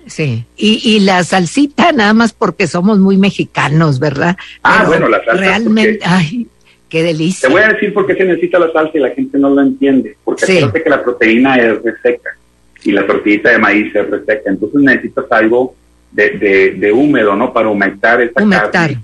Sí, 0.07 0.45
y, 0.57 0.81
y 0.85 1.01
la 1.01 1.25
salsita 1.25 1.91
nada 1.93 2.15
más 2.15 2.33
porque 2.33 2.69
somos 2.69 2.99
muy 2.99 3.17
mexicanos, 3.17 3.99
¿verdad? 3.99 4.37
Ah, 4.63 4.85
bueno, 4.87 5.09
la 5.09 5.19
salsa. 5.25 5.41
Realmente, 5.41 5.99
ay, 6.05 6.47
qué 6.89 7.03
delicia. 7.03 7.49
Te 7.49 7.53
voy 7.53 7.63
a 7.63 7.73
decir 7.73 7.93
por 7.93 8.07
qué 8.07 8.15
se 8.15 8.25
necesita 8.25 8.59
la 8.61 8.73
salsa 8.73 8.97
y 8.97 9.01
la 9.01 9.11
gente 9.11 9.37
no 9.37 9.51
lo 9.51 9.61
entiende. 9.61 10.17
Porque 10.25 10.47
fíjate 10.47 10.83
que 10.83 10.91
la 10.91 11.03
proteína 11.03 11.57
es 11.57 11.83
reseca 11.83 12.31
y 12.85 12.93
la 12.93 13.05
tortillita 13.05 13.51
de 13.51 13.59
maíz 13.59 13.95
es 13.95 14.09
reseca. 14.09 14.49
Entonces 14.51 14.81
necesitas 14.81 15.25
algo 15.31 15.75
de, 16.13 16.77
de, 16.79 16.93
húmedo, 16.93 17.35
¿no? 17.35 17.53
Para 17.53 17.69
humectar 17.69 18.21
esa 18.23 18.71
carne 18.71 19.01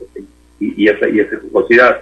y, 0.61 0.85
y, 0.85 0.88
esa, 0.88 1.09
y 1.09 1.18
esa 1.18 1.37
jugosidad 1.40 2.00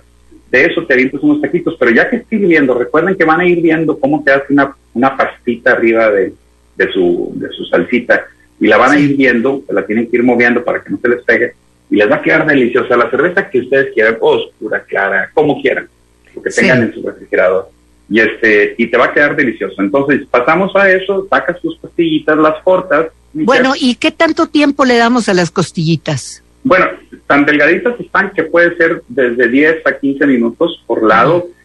de 0.50 0.64
eso 0.66 0.84
te 0.84 0.94
avientas 0.94 1.22
unos 1.22 1.40
taquitos, 1.40 1.76
pero 1.78 1.92
ya 1.92 2.10
que 2.10 2.16
esté 2.16 2.36
hirviendo, 2.36 2.74
recuerden 2.74 3.14
que 3.14 3.24
van 3.24 3.40
a 3.40 3.46
ir 3.46 3.62
viendo 3.62 3.98
cómo 3.98 4.22
te 4.22 4.32
hace 4.32 4.52
una, 4.52 4.74
una 4.94 5.16
pastita 5.16 5.72
arriba 5.72 6.10
de, 6.10 6.32
de, 6.76 6.92
su, 6.92 7.32
de 7.36 7.48
su 7.50 7.64
salsita 7.66 8.26
y 8.60 8.66
la 8.66 8.76
van 8.76 8.92
a 8.92 8.98
ir 8.98 9.16
viendo, 9.16 9.62
la 9.70 9.86
tienen 9.86 10.08
que 10.08 10.16
ir 10.16 10.22
moviendo 10.22 10.62
para 10.62 10.82
que 10.82 10.90
no 10.90 10.98
se 10.98 11.08
les 11.08 11.22
pegue 11.22 11.54
y 11.90 11.96
les 11.96 12.10
va 12.10 12.16
a 12.16 12.22
quedar 12.22 12.46
deliciosa 12.46 12.96
la 12.96 13.10
cerveza 13.10 13.50
que 13.50 13.60
ustedes 13.60 13.92
quieran, 13.92 14.16
oscura, 14.20 14.84
clara, 14.84 15.30
como 15.34 15.60
quieran, 15.60 15.88
lo 16.34 16.42
que 16.42 16.50
tengan 16.50 16.82
en 16.84 16.94
su 16.94 17.02
refrigerador. 17.02 17.68
Y 18.08 18.20
este, 18.20 18.74
y 18.78 18.86
te 18.88 18.96
va 18.96 19.06
a 19.06 19.12
quedar 19.12 19.36
delicioso. 19.36 19.80
Entonces, 19.82 20.26
pasamos 20.30 20.74
a 20.76 20.90
eso, 20.90 21.26
sacas 21.28 21.60
tus 21.60 21.76
pastillitas, 21.78 22.36
las 22.38 22.62
cortas. 22.62 23.06
Bueno, 23.32 23.72
¿y 23.78 23.94
qué 23.96 24.10
tanto 24.10 24.46
tiempo 24.46 24.84
le 24.84 24.96
damos 24.96 25.28
a 25.28 25.34
las 25.34 25.50
costillitas? 25.50 26.42
Bueno, 26.62 26.86
tan 27.26 27.44
delgaditas 27.44 27.98
están 27.98 28.30
que 28.30 28.44
puede 28.44 28.76
ser 28.76 29.02
desde 29.08 29.48
10 29.48 29.86
a 29.86 29.98
15 29.98 30.26
minutos 30.26 30.82
por 30.86 31.04
lado. 31.04 31.48
Eh, 31.48 31.59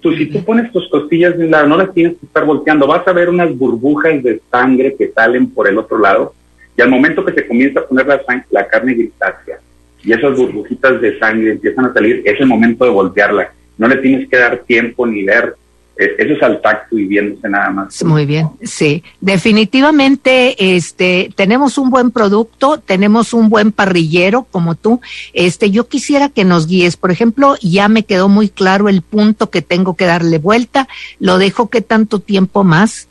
tú, 0.00 0.12
si 0.14 0.26
tú 0.26 0.44
pones 0.44 0.70
tus 0.72 0.88
costillas 0.88 1.36
de 1.36 1.44
un 1.44 1.50
lado, 1.50 1.66
no 1.66 1.76
las 1.76 1.92
tienes 1.92 2.16
que 2.18 2.26
estar 2.26 2.44
volteando, 2.44 2.86
vas 2.86 3.06
a 3.06 3.12
ver 3.12 3.28
unas 3.28 3.56
burbujas 3.56 4.22
de 4.22 4.40
sangre 4.50 4.94
que 4.96 5.12
salen 5.12 5.50
por 5.50 5.68
el 5.68 5.78
otro 5.78 5.98
lado 5.98 6.34
y 6.76 6.82
al 6.82 6.90
momento 6.90 7.24
que 7.24 7.32
se 7.32 7.46
comienza 7.46 7.80
a 7.80 7.86
poner 7.86 8.06
la, 8.06 8.20
la 8.50 8.66
carne 8.68 8.94
grisácea 8.94 9.58
y 10.02 10.12
esas 10.12 10.36
burbujitas 10.36 11.00
de 11.00 11.18
sangre 11.18 11.52
empiezan 11.52 11.86
a 11.86 11.92
salir, 11.92 12.22
es 12.24 12.40
el 12.40 12.46
momento 12.46 12.84
de 12.84 12.90
voltearla. 12.90 13.52
No 13.76 13.88
le 13.88 13.96
tienes 13.96 14.28
que 14.28 14.36
dar 14.36 14.58
tiempo 14.58 15.06
ni 15.06 15.24
ver 15.24 15.56
eso 15.96 16.34
es 16.34 16.42
al 16.42 16.60
tacto 16.60 16.98
y 16.98 17.06
viéndose 17.06 17.48
nada 17.48 17.70
más. 17.70 18.04
Muy 18.04 18.26
bien, 18.26 18.48
sí. 18.62 19.02
Definitivamente, 19.20 20.76
este, 20.76 21.30
tenemos 21.34 21.78
un 21.78 21.90
buen 21.90 22.10
producto, 22.10 22.78
tenemos 22.84 23.32
un 23.32 23.48
buen 23.48 23.72
parrillero 23.72 24.46
como 24.50 24.74
tú. 24.74 25.00
Este, 25.32 25.70
yo 25.70 25.88
quisiera 25.88 26.28
que 26.28 26.44
nos 26.44 26.66
guíes. 26.66 26.96
Por 26.96 27.10
ejemplo, 27.10 27.54
ya 27.62 27.88
me 27.88 28.04
quedó 28.04 28.28
muy 28.28 28.50
claro 28.50 28.88
el 28.88 29.00
punto 29.00 29.50
que 29.50 29.62
tengo 29.62 29.96
que 29.96 30.04
darle 30.04 30.38
vuelta. 30.38 30.86
Lo 31.18 31.38
dejo 31.38 31.70
que 31.70 31.80
tanto 31.80 32.20
tiempo 32.20 32.62
más. 32.62 33.08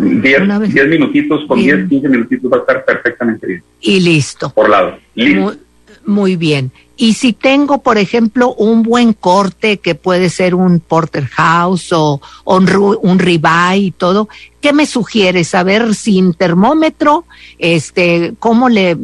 Diez, 0.00 0.40
diez 0.72 0.88
minutitos, 0.88 1.44
con 1.46 1.58
diez, 1.58 1.86
quince 1.90 2.08
minutitos 2.08 2.50
va 2.50 2.56
a 2.56 2.60
estar 2.60 2.84
perfectamente 2.86 3.46
bien. 3.46 3.62
Y 3.82 4.00
listo. 4.00 4.48
Por 4.48 4.70
lado. 4.70 4.96
Listo. 5.14 5.40
Muy 5.42 5.63
bien. 6.36 6.70
Y 6.96 7.14
si 7.14 7.32
tengo, 7.32 7.82
por 7.82 7.98
ejemplo, 7.98 8.54
un 8.54 8.82
buen 8.82 9.12
corte 9.12 9.78
que 9.78 9.94
puede 9.94 10.30
ser 10.30 10.54
un 10.54 10.80
porterhouse 10.80 11.92
o, 11.92 12.20
un, 12.44 12.98
un 13.02 13.18
ribeye 13.18 13.78
y 13.78 13.90
todo, 13.90 14.28
¿qué 14.60 14.72
me 14.72 14.86
sugiere? 14.86 15.42
Saber 15.44 15.94
sin 15.94 16.34
termómetro, 16.34 17.24
este, 17.58 18.34
cómo 18.38 18.68
le 18.68 18.96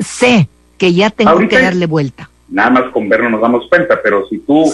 sé 0.00 0.48
que 0.76 0.92
ya 0.92 1.10
tengo 1.10 1.38
que 1.48 1.58
darle 1.58 1.86
vuelta. 1.86 2.30
Nada 2.50 2.70
más 2.70 2.92
con 2.92 3.08
verlo 3.08 3.30
nos 3.30 3.40
damos 3.40 3.68
cuenta, 3.68 4.00
pero 4.02 4.26
si 4.28 4.38
tú 4.38 4.64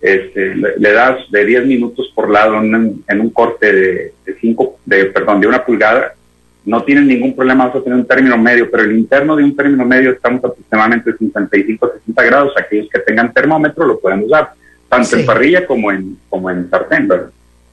este, 0.00 0.54
le, 0.54 0.92
das 0.92 1.30
de 1.30 1.44
10 1.44 1.66
minutos 1.66 2.10
por 2.14 2.30
lado 2.30 2.56
en 2.56 2.74
un, 2.74 3.04
en 3.06 3.20
un 3.20 3.30
corte 3.30 3.72
de, 3.72 4.14
de 4.24 4.36
cinco, 4.40 4.78
de, 4.84 5.06
perdón, 5.06 5.40
de 5.40 5.46
una 5.46 5.64
pulgada, 5.64 6.14
no 6.64 6.82
tienen 6.84 7.08
ningún 7.08 7.34
problema, 7.34 7.66
vas 7.66 7.76
a 7.76 7.80
tener 7.82 7.98
un 7.98 8.06
término 8.06 8.36
medio, 8.36 8.70
pero 8.70 8.84
el 8.84 8.96
interno 8.96 9.36
de 9.36 9.44
un 9.44 9.56
término 9.56 9.84
medio 9.84 10.12
estamos 10.12 10.44
aproximadamente 10.44 11.16
55 11.16 11.86
a 11.86 11.92
60 11.98 12.22
grados. 12.22 12.52
Aquellos 12.56 12.88
que 12.92 13.00
tengan 13.00 13.32
termómetro 13.32 13.86
lo 13.86 13.98
pueden 13.98 14.24
usar, 14.24 14.52
tanto 14.88 15.16
en 15.16 15.26
parrilla 15.26 15.66
como 15.66 15.90
en, 15.90 16.18
como 16.28 16.50
en 16.50 16.68
sartén, 16.68 17.08
¿verdad? 17.08 17.30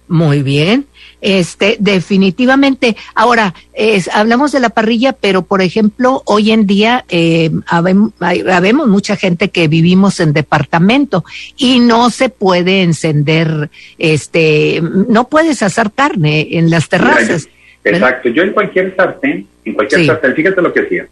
Muy 0.10 0.42
bien, 0.42 0.86
este, 1.20 1.76
definitivamente. 1.82 2.96
Ahora, 3.14 3.54
es, 3.74 4.08
hablamos 4.08 4.54
de 4.54 4.62
la 4.62 4.70
parrilla, 4.70 5.12
pero 5.12 5.42
por 5.42 5.62
ejemplo, 5.62 6.22
hoy 6.26 6.52
en 6.52 6.66
día 6.66 7.04
eh, 7.10 7.52
habemos 7.68 8.88
mucha 8.88 9.18
gente 9.18 9.50
que 9.50 9.68
vivimos 9.68 10.22
en 10.22 10.32
departamento 10.32 11.26
y 11.58 11.82
no 11.82 12.10
se 12.10 12.30
puede 12.30 12.84
encender, 12.84 13.70
este, 13.98 14.82
no 14.82 15.28
puedes 15.28 15.62
asar 15.62 15.92
carne 15.92 16.48
en 16.52 16.70
las 16.70 16.88
terrazas. 16.88 17.50
Exacto, 17.90 18.30
yo 18.30 18.44
en 18.44 18.52
cualquier 18.52 18.96
sartén, 18.96 19.48
en 19.66 19.74
cualquier 19.74 20.06
sartén, 20.06 20.34
fíjate 20.34 20.62
lo 20.62 20.74
que 20.74 20.82
hacía. 20.82 21.08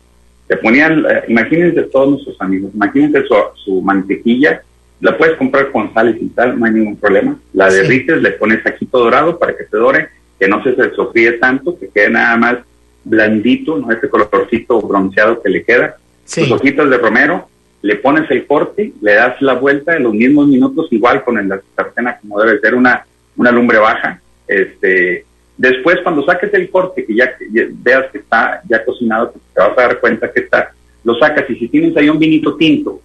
Te 0.47 0.57
ponían, 0.57 1.05
eh, 1.09 1.23
imagínense 1.27 1.81
todos 1.83 2.09
nuestros 2.09 2.39
amigos, 2.39 2.71
imagínense 2.73 3.23
su, 3.63 3.81
mantequilla, 3.81 4.61
la 5.01 5.17
puedes 5.17 5.37
comprar 5.37 5.71
con 5.71 5.93
sal 5.93 6.15
y 6.15 6.19
sin 6.19 6.35
sal, 6.35 6.57
no 6.59 6.65
hay 6.65 6.73
ningún 6.73 6.97
problema. 6.97 7.37
La 7.53 7.69
derrites, 7.69 8.21
le 8.21 8.31
pones 8.31 8.63
saquito 8.63 8.99
dorado 8.99 9.37
para 9.37 9.55
que 9.55 9.65
se 9.65 9.77
dore, 9.77 10.09
que 10.39 10.47
no 10.47 10.63
se 10.63 10.75
sofríe 10.95 11.33
tanto, 11.33 11.77
que 11.77 11.89
quede 11.89 12.11
nada 12.11 12.37
más 12.37 12.57
blandito, 13.03 13.77
no 13.77 13.91
ese 13.91 14.09
colorcito 14.09 14.81
bronceado 14.81 15.41
que 15.41 15.49
le 15.49 15.63
queda. 15.63 15.97
Tus 16.23 16.49
hojitas 16.51 16.89
de 16.89 16.97
romero, 16.97 17.47
le 17.81 17.95
pones 17.97 18.29
el 18.31 18.47
corte, 18.47 18.93
le 19.01 19.13
das 19.13 19.39
la 19.41 19.53
vuelta 19.53 19.95
en 19.95 20.03
los 20.03 20.13
mismos 20.13 20.47
minutos, 20.47 20.87
igual 20.91 21.23
con 21.23 21.37
el, 21.37 21.47
la 21.47 21.61
sartén 21.75 22.07
como 22.21 22.41
debe 22.41 22.59
ser 22.59 22.73
una, 22.73 23.05
una 23.35 23.51
lumbre 23.51 23.77
baja, 23.77 24.21
este 24.47 25.25
Después, 25.57 25.99
cuando 26.03 26.25
saques 26.25 26.53
el 26.53 26.69
corte, 26.69 27.05
que 27.05 27.15
ya, 27.15 27.31
veas 27.49 28.11
que 28.11 28.17
está 28.17 28.61
ya 28.67 28.83
cocinado, 28.83 29.33
te 29.53 29.61
vas 29.61 29.77
a 29.77 29.81
dar 29.81 29.99
cuenta 29.99 30.31
que 30.31 30.41
está, 30.41 30.73
lo 31.03 31.17
sacas 31.17 31.49
y 31.49 31.55
si 31.55 31.67
tienes 31.69 31.95
ahí 31.95 32.09
un 32.09 32.19
vinito 32.19 32.55
tinto, 32.55 32.99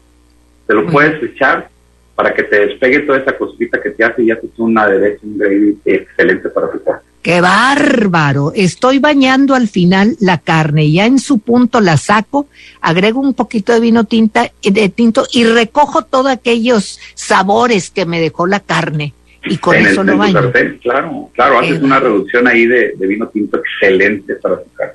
te 0.66 0.74
lo 0.74 0.86
puedes 0.86 1.22
echar 1.22 1.68
para 2.14 2.34
que 2.34 2.42
te 2.42 2.66
despegue 2.66 3.00
toda 3.00 3.18
esa 3.18 3.36
cosita 3.36 3.80
que 3.80 3.90
te 3.90 4.04
hace 4.04 4.22
y 4.22 4.26
ya 4.26 4.40
te 4.40 4.46
es 4.46 4.58
una 4.58 4.86
derecha, 4.86 5.20
un 5.22 5.38
gravy 5.38 5.78
excelente 5.84 6.48
para 6.50 6.70
tu 6.70 6.82
corte. 6.82 7.04
¡Qué 7.22 7.40
bárbaro! 7.40 8.52
Estoy 8.54 8.98
bañando 8.98 9.54
al 9.54 9.68
final 9.68 10.16
la 10.20 10.38
carne, 10.38 10.90
ya 10.90 11.06
en 11.06 11.18
su 11.18 11.38
punto 11.38 11.80
la 11.80 11.98
saco, 11.98 12.46
agrego 12.80 13.20
un 13.20 13.34
poquito 13.34 13.72
de 13.72 13.80
vino 13.80 14.04
tinta, 14.04 14.50
de 14.62 14.88
tinto 14.88 15.26
y 15.32 15.44
recojo 15.44 16.02
todos 16.02 16.28
aquellos 16.28 16.98
sabores 17.14 17.90
que 17.90 18.06
me 18.06 18.20
dejó 18.20 18.46
la 18.46 18.60
carne 18.60 19.12
y 19.44 19.56
con 19.58 19.76
eso 19.76 20.02
lo 20.02 20.16
baño. 20.16 20.52
claro, 20.82 21.30
claro, 21.34 21.58
haces 21.58 21.80
una 21.80 21.98
reducción 21.98 22.46
ahí 22.46 22.66
de, 22.66 22.94
vino 22.98 23.28
tinto 23.28 23.58
excelente 23.58 24.34
para 24.36 24.62
tu 24.62 24.70
carne. 24.72 24.94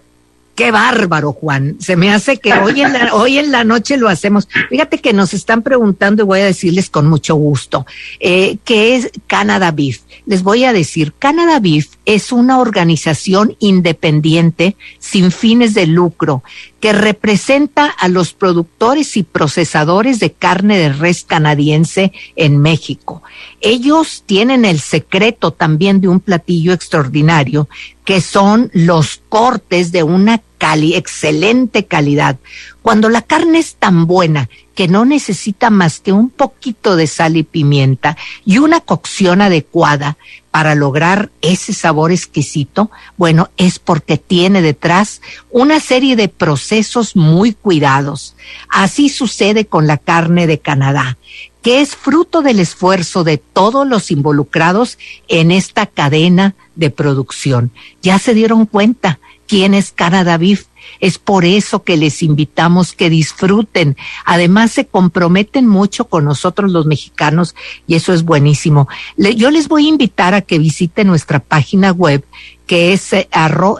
Qué 0.55 0.71
bárbaro, 0.71 1.33
Juan. 1.33 1.75
Se 1.81 1.97
me 1.97 2.13
hace 2.13 2.37
que 2.37 2.53
hoy 2.53 2.81
en, 2.81 2.93
la, 2.93 3.13
hoy 3.13 3.37
en 3.39 3.51
la 3.51 3.65
noche 3.65 3.97
lo 3.97 4.07
hacemos. 4.07 4.47
Fíjate 4.69 4.99
que 4.99 5.11
nos 5.11 5.33
están 5.33 5.63
preguntando 5.63 6.23
y 6.23 6.25
voy 6.25 6.39
a 6.39 6.45
decirles 6.45 6.89
con 6.89 7.07
mucho 7.07 7.35
gusto, 7.35 7.85
eh, 8.19 8.57
¿qué 8.63 8.95
es 8.95 9.11
Canada 9.27 9.71
Beef? 9.71 9.99
Les 10.25 10.43
voy 10.43 10.63
a 10.63 10.73
decir, 10.73 11.13
Canada 11.17 11.59
Beef 11.59 11.87
es 12.05 12.31
una 12.31 12.59
organización 12.59 13.55
independiente 13.59 14.75
sin 14.99 15.31
fines 15.31 15.73
de 15.73 15.87
lucro 15.87 16.43
que 16.79 16.93
representa 16.93 17.87
a 17.87 18.07
los 18.07 18.33
productores 18.33 19.17
y 19.17 19.23
procesadores 19.23 20.19
de 20.19 20.31
carne 20.31 20.77
de 20.77 20.93
res 20.93 21.23
canadiense 21.23 22.11
en 22.35 22.59
México. 22.59 23.23
Ellos 23.61 24.23
tienen 24.25 24.65
el 24.65 24.79
secreto 24.79 25.51
también 25.51 26.01
de 26.01 26.07
un 26.07 26.19
platillo 26.19 26.73
extraordinario 26.73 27.67
que 28.03 28.21
son 28.21 28.69
los 28.73 29.21
cortes 29.29 29.91
de 29.91 30.03
una 30.03 30.41
excelente 30.59 31.85
calidad. 31.85 32.37
Cuando 32.81 33.09
la 33.09 33.21
carne 33.21 33.59
es 33.59 33.75
tan 33.75 34.07
buena 34.07 34.49
que 34.73 34.87
no 34.87 35.05
necesita 35.05 35.69
más 35.69 35.99
que 35.99 36.11
un 36.11 36.29
poquito 36.29 36.95
de 36.95 37.07
sal 37.07 37.37
y 37.37 37.43
pimienta 37.43 38.17
y 38.45 38.57
una 38.57 38.81
cocción 38.81 39.41
adecuada 39.41 40.17
para 40.51 40.75
lograr 40.75 41.31
ese 41.41 41.73
sabor 41.73 42.11
exquisito, 42.11 42.91
bueno, 43.17 43.49
es 43.57 43.79
porque 43.79 44.17
tiene 44.17 44.61
detrás 44.61 45.21
una 45.49 45.79
serie 45.79 46.15
de 46.15 46.29
procesos 46.29 47.15
muy 47.15 47.53
cuidados. 47.53 48.35
Así 48.69 49.09
sucede 49.09 49.65
con 49.65 49.87
la 49.87 49.97
carne 49.97 50.47
de 50.47 50.59
Canadá 50.59 51.17
que 51.65 51.81
es 51.81 51.95
fruto 51.95 52.43
del 52.43 52.59
esfuerzo 52.59 53.23
de 53.23 53.39
todos 53.39 53.87
los 53.87 54.11
involucrados 54.11 54.99
en 55.27 55.49
esta 55.49 55.87
cadena 55.87 56.53
de 56.75 56.91
producción. 56.91 57.71
Ya 58.03 58.19
se 58.19 58.35
dieron 58.35 58.67
cuenta 58.67 59.19
quién 59.47 59.73
es 59.73 59.91
Canada 59.91 60.37
Beef. 60.37 60.65
Es 60.99 61.17
por 61.17 61.45
eso 61.45 61.83
que 61.83 61.97
les 61.97 62.21
invitamos 62.21 62.93
que 62.93 63.09
disfruten. 63.09 63.97
Además, 64.23 64.71
se 64.71 64.85
comprometen 64.85 65.67
mucho 65.67 66.05
con 66.05 66.25
nosotros 66.25 66.71
los 66.71 66.85
mexicanos 66.85 67.55
y 67.87 67.95
eso 67.95 68.13
es 68.13 68.23
buenísimo. 68.23 68.87
yo 69.17 69.49
les 69.49 69.67
voy 69.67 69.85
a 69.85 69.89
invitar 69.89 70.33
a 70.35 70.41
que 70.41 70.59
visiten 70.59 71.07
nuestra 71.07 71.39
página 71.39 71.91
web 71.91 72.23
que 72.67 72.93
es 72.93 73.13
eh, 73.13 73.29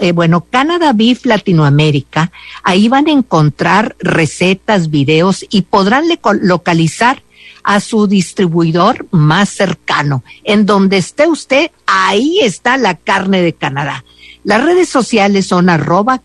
eh, 0.02 0.12
bueno, 0.12 0.46
Canada 0.50 0.94
Beef 0.94 1.26
Latinoamérica. 1.26 2.32
Ahí 2.64 2.88
van 2.88 3.08
a 3.08 3.12
encontrar 3.12 3.96
recetas, 4.00 4.90
videos 4.90 5.46
y 5.50 5.64
podrán 5.64 6.06
localizar 6.42 7.24
a 7.64 7.80
su 7.80 8.08
distribuidor 8.08 9.08
más 9.12 9.50
cercano. 9.50 10.24
En 10.44 10.66
donde 10.66 10.98
esté 10.98 11.28
usted, 11.28 11.72
ahí 11.88 12.40
está 12.42 12.78
la 12.78 12.96
carne 12.96 13.42
de 13.42 13.54
Canadá. 13.54 14.06
Las 14.46 14.64
redes 14.64 14.90
sociales 14.90 15.48
son 15.48 15.70
arroba 15.70 16.22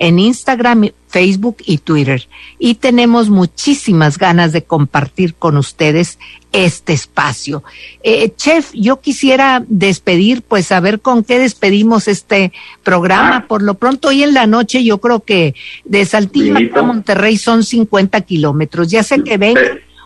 en 0.00 0.18
Instagram, 0.18 0.90
Facebook 1.06 1.58
y 1.64 1.78
Twitter. 1.78 2.28
Y 2.58 2.74
tenemos 2.74 3.30
muchísimas 3.30 4.18
ganas 4.18 4.52
de 4.52 4.64
compartir 4.64 5.36
con 5.36 5.56
ustedes 5.56 6.18
este 6.50 6.92
espacio. 6.92 7.62
Eh, 8.02 8.32
chef, 8.34 8.72
yo 8.72 9.00
quisiera 9.00 9.64
despedir, 9.68 10.42
pues 10.42 10.72
a 10.72 10.80
ver 10.80 11.00
con 11.00 11.22
qué 11.22 11.38
despedimos 11.38 12.08
este 12.08 12.52
programa. 12.82 13.36
Ah. 13.36 13.46
Por 13.46 13.62
lo 13.62 13.74
pronto, 13.74 14.08
hoy 14.08 14.24
en 14.24 14.34
la 14.34 14.48
noche 14.48 14.82
yo 14.82 14.98
creo 14.98 15.20
que 15.20 15.54
de 15.84 16.04
Saltillo 16.04 16.56
a 16.74 16.82
Monterrey 16.82 17.36
son 17.36 17.62
50 17.62 18.20
kilómetros. 18.22 18.90
Ya 18.90 19.04
sé 19.04 19.22
que 19.22 19.38
ven 19.38 19.56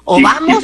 o 0.04 0.20
vamos. 0.20 0.62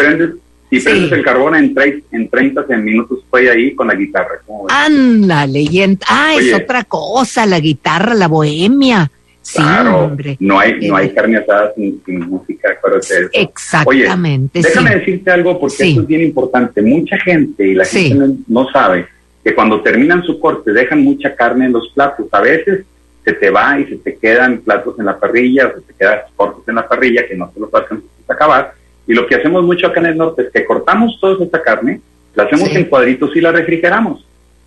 Si 0.68 0.80
prendes 0.80 1.12
el 1.12 1.24
carbón 1.24 1.54
en, 1.54 1.74
en 2.10 2.28
30 2.28 2.66
minutos, 2.78 3.20
estoy 3.22 3.46
ahí 3.48 3.74
con 3.74 3.86
la 3.86 3.94
guitarra. 3.94 4.40
Ándale, 4.68 5.60
y 5.60 5.80
ah, 6.08 6.34
es 6.36 6.54
otra 6.54 6.84
cosa, 6.84 7.46
la 7.46 7.60
guitarra, 7.60 8.14
la 8.14 8.26
bohemia. 8.26 9.10
Sí, 9.46 9.62
hombre. 9.62 10.36
No 10.40 10.58
hay, 10.58 10.88
no 10.88 10.96
hay 10.96 11.14
carne 11.14 11.36
asada 11.36 11.72
sin, 11.76 12.02
música, 12.28 12.68
acuérdate 12.72 13.28
Exactamente. 13.32 14.58
Oye, 14.58 14.68
déjame 14.68 14.96
decirte 14.96 15.30
algo 15.30 15.60
porque 15.60 15.88
esto 15.88 16.00
es 16.00 16.06
bien 16.08 16.22
importante. 16.22 16.82
Mucha 16.82 17.16
gente, 17.18 17.64
y 17.64 17.74
la 17.74 17.84
gente 17.84 18.34
no, 18.48 18.68
sabe, 18.72 19.06
que 19.44 19.54
cuando 19.54 19.82
terminan 19.82 20.24
su 20.24 20.40
corte 20.40 20.72
dejan 20.72 21.04
mucha 21.04 21.36
carne 21.36 21.66
en 21.66 21.74
los 21.74 21.88
platos. 21.94 22.26
A 22.32 22.40
veces 22.40 22.84
se 23.24 23.32
te 23.34 23.50
va 23.50 23.78
y 23.78 23.86
se 23.86 23.96
te 23.98 24.16
quedan 24.16 24.58
platos 24.58 24.98
en 24.98 25.06
la 25.06 25.16
parrilla, 25.16 25.68
o 25.68 25.74
se 25.74 25.80
te 25.82 25.94
quedan 25.94 26.18
cortes 26.34 26.66
en 26.66 26.74
la 26.74 26.88
parrilla 26.88 27.24
que 27.28 27.36
no 27.36 27.48
te 27.48 27.60
los 27.60 27.70
vas 27.70 27.84
a 27.92 28.32
acabar. 28.32 28.74
Y 29.06 29.14
lo 29.14 29.26
que 29.26 29.36
hacemos 29.36 29.64
mucho 29.64 29.86
acá 29.86 30.00
en 30.00 30.06
el 30.06 30.16
norte 30.16 30.42
es 30.42 30.52
que 30.52 30.64
cortamos 30.64 31.18
toda 31.20 31.44
esta 31.44 31.62
carne, 31.62 32.00
la 32.34 32.44
hacemos 32.44 32.74
en 32.74 32.84
cuadritos 32.84 33.34
y 33.36 33.40
la 33.40 33.52
refrigeramos. 33.52 34.26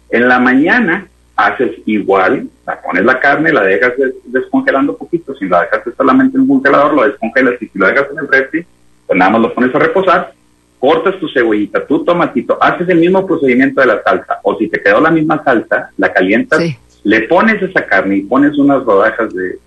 En 0.10 0.28
la 0.28 0.40
mañana 0.40 1.08
haces 1.36 1.72
igual, 1.86 2.48
la 2.66 2.82
pones 2.82 3.06
la 3.06 3.20
carne, 3.20 3.54
la 3.54 3.64
dejas 3.64 3.94
descongelando 4.26 4.94
un 4.94 4.98
poquito, 4.98 5.34
si 5.36 5.48
la 5.48 5.62
dejas 5.62 5.82
solamente 5.96 6.38
en 6.38 6.42
un 6.42 6.48
congelador, 6.48 6.94
lo 6.94 7.04
descongelas 7.04 7.62
y 7.62 7.68
si 7.68 7.80
lo 7.80 7.88
dejas 7.88 8.08
en 8.12 8.20
el 8.20 8.28
refri, 8.28 8.66
pues 9.08 9.18
nada 9.18 9.32
más 9.32 9.42
lo 9.42 9.54
pones 9.54 9.74
a 9.74 9.80
reposar, 9.80 10.34
cortas 10.80 11.20
tu 11.20 11.30
cebollita, 11.30 11.86
tu 11.86 12.04
tomatito, 12.04 12.58
haces 12.62 12.88
el 12.90 13.00
mismo 13.00 13.26
procedimiento 13.26 13.82
de 13.82 13.88
la 13.88 14.04
salsa, 14.04 14.40
o 14.44 14.58
si 14.58 14.68
te 14.68 14.82
quedó 14.82 15.00
la 15.00 15.12
misma 15.12 15.42
salsa, 15.44 15.92
la 15.98 16.12
calientas, 16.12 16.62
le 17.04 17.22
pones 17.22 17.62
esa 17.62 17.86
carne 17.86 18.18
y 18.18 18.22
pones 18.22 18.58
unas 18.58 18.84
rodajas 18.84 19.30
de, 19.34 19.60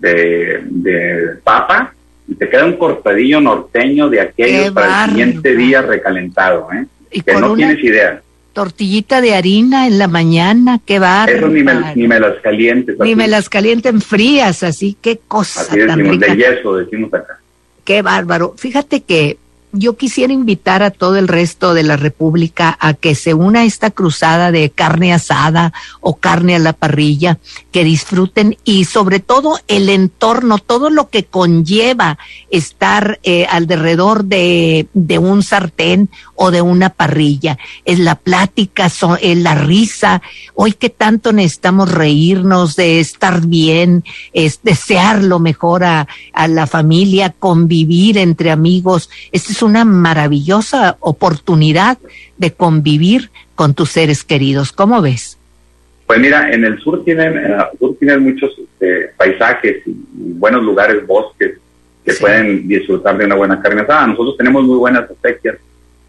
de, 0.00 1.36
papa 1.44 1.94
y 2.30 2.34
te 2.36 2.48
queda 2.48 2.64
un 2.64 2.76
cortadillo 2.76 3.40
norteño 3.40 4.08
de 4.08 4.20
aquello 4.20 4.72
para 4.72 5.04
el 5.04 5.10
siguiente 5.10 5.56
día 5.56 5.82
recalentado, 5.82 6.68
¿eh? 6.72 6.86
que 7.22 7.34
no 7.34 7.54
tienes 7.54 7.82
idea 7.84 8.22
tortillita 8.52 9.20
de 9.20 9.34
harina 9.34 9.86
en 9.86 9.98
la 9.98 10.08
mañana, 10.08 10.80
qué 10.84 10.98
bárbaro. 10.98 11.38
Eso 11.38 11.48
ni 11.48 11.62
me, 11.62 11.94
ni 11.94 12.08
me 12.08 12.18
las 12.18 12.40
calientes. 12.40 12.96
Ni 12.98 13.14
me 13.14 13.28
las 13.28 13.48
calienten 13.48 14.00
frías, 14.00 14.62
así, 14.62 14.96
qué 15.00 15.20
cosa 15.28 15.60
así 15.62 15.78
tan 15.86 15.98
decimos, 15.98 16.20
de 16.20 16.36
yeso, 16.36 16.76
decimos 16.76 17.14
acá. 17.14 17.38
Qué 17.84 18.02
bárbaro. 18.02 18.54
Fíjate 18.56 19.02
que 19.02 19.38
yo 19.72 19.96
quisiera 19.96 20.32
invitar 20.32 20.82
a 20.82 20.90
todo 20.90 21.16
el 21.16 21.28
resto 21.28 21.74
de 21.74 21.82
la 21.82 21.96
República 21.96 22.76
a 22.80 22.94
que 22.94 23.14
se 23.14 23.34
una 23.34 23.60
a 23.60 23.64
esta 23.64 23.90
cruzada 23.90 24.50
de 24.50 24.70
carne 24.70 25.12
asada 25.12 25.72
o 26.00 26.16
carne 26.16 26.56
a 26.56 26.58
la 26.58 26.72
parrilla, 26.72 27.38
que 27.70 27.84
disfruten 27.84 28.56
y 28.64 28.84
sobre 28.84 29.20
todo 29.20 29.58
el 29.68 29.88
entorno, 29.88 30.58
todo 30.58 30.90
lo 30.90 31.08
que 31.08 31.24
conlleva 31.24 32.18
estar 32.50 33.20
eh, 33.22 33.46
alrededor 33.48 34.24
de, 34.24 34.88
un 35.20 35.42
sartén 35.42 36.08
o 36.34 36.50
de 36.50 36.62
una 36.62 36.90
parrilla. 36.90 37.58
Es 37.84 37.98
la 37.98 38.16
plática, 38.16 38.86
es 38.86 39.38
la 39.38 39.54
risa. 39.54 40.22
Hoy 40.54 40.72
que 40.72 40.90
tanto 40.90 41.32
necesitamos 41.32 41.92
reírnos, 41.92 42.76
de 42.76 43.00
estar 43.00 43.46
bien, 43.46 44.04
es 44.32 44.60
desear 44.62 45.22
lo 45.22 45.38
mejor 45.38 45.84
a, 45.84 46.08
a 46.32 46.48
la 46.48 46.66
familia, 46.66 47.34
convivir 47.38 48.18
entre 48.18 48.50
amigos. 48.50 49.10
Este 49.30 49.59
una 49.62 49.84
maravillosa 49.84 50.96
oportunidad 51.00 51.98
de 52.38 52.52
convivir 52.52 53.30
con 53.54 53.74
tus 53.74 53.90
seres 53.90 54.24
queridos. 54.24 54.72
¿Cómo 54.72 55.00
ves? 55.02 55.38
Pues 56.06 56.18
mira, 56.18 56.52
en 56.52 56.64
el 56.64 56.80
sur 56.80 57.04
tienen, 57.04 57.36
en 57.36 57.52
el 57.52 57.78
sur 57.78 57.96
tienen 57.98 58.24
muchos 58.24 58.50
este, 58.58 59.12
paisajes 59.16 59.86
y, 59.86 59.94
buenos 60.16 60.62
lugares, 60.62 61.06
bosques, 61.06 61.58
que 62.04 62.14
pueden 62.14 62.66
disfrutar 62.66 63.16
de 63.16 63.26
una 63.26 63.36
buena 63.36 63.60
carne 63.60 63.82
asada. 63.82 64.06
Nosotros 64.08 64.36
tenemos 64.36 64.64
muy 64.64 64.76
buenas 64.76 65.08
acequias, 65.10 65.56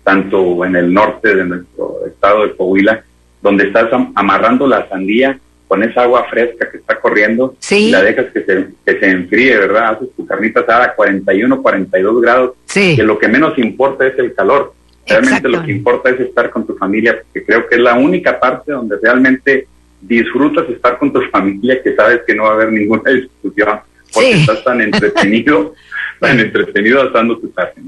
tanto 0.04 0.66
en 0.66 0.76
el 0.76 0.94
norte 0.94 1.36
de 1.36 1.46
nuestro 1.46 2.06
estado 2.08 2.44
de 2.44 2.56
Coahuila, 2.56 3.04
donde 3.42 3.68
estás 3.68 3.90
amarrando 4.16 4.66
la 4.68 4.88
sandía 4.90 5.40
con 5.72 5.84
esa 5.84 6.02
agua 6.02 6.26
fresca 6.30 6.70
que 6.70 6.80
está 6.80 7.00
corriendo 7.00 7.56
y 7.70 7.92
la 7.92 8.02
dejas 8.02 8.26
que 8.34 8.44
se, 8.44 8.68
que 8.86 9.00
se 9.00 9.10
enfríe, 9.10 9.56
¿verdad? 9.56 9.92
Haces 9.92 10.10
tu 10.18 10.26
carnita 10.26 10.60
asada 10.60 10.84
a 10.84 10.94
41, 10.94 11.62
42 11.62 12.22
grados, 12.22 12.52
que 12.74 13.02
lo 13.04 13.18
que 13.18 13.30
menos 13.30 13.58
importa 13.58 14.06
es 14.06 14.20
el 14.20 14.34
calor. 14.34 14.74
Realmente 15.08 15.48
lo 15.48 15.64
que 15.64 15.72
importa 15.72 16.10
es 16.10 16.20
estar 16.20 16.50
con 16.50 16.68
tu 16.68 16.76
familia, 16.76 17.22
porque 17.24 17.46
creo 17.46 17.70
que 17.70 17.76
es 17.76 17.82
la 17.82 17.94
única 17.94 18.38
parte 18.38 18.74
donde 18.74 18.98
realmente 19.02 19.66
disfrutas 20.02 20.68
estar 20.68 20.98
con 20.98 21.14
tu 21.14 21.22
familia, 21.32 21.82
que 21.82 21.96
sabes 21.96 22.20
que 22.28 22.36
no 22.36 22.44
va 22.44 22.50
a 22.50 22.54
haber 22.56 22.74
ninguna 22.74 23.10
discusión, 23.10 23.80
porque 24.12 24.32
estás 24.32 24.66
tan 24.66 24.82
entretenido, 24.82 25.74
tan 26.20 26.38
entretenido 26.38 27.02
asando 27.02 27.38
tu 27.38 27.50
carne. 27.54 27.82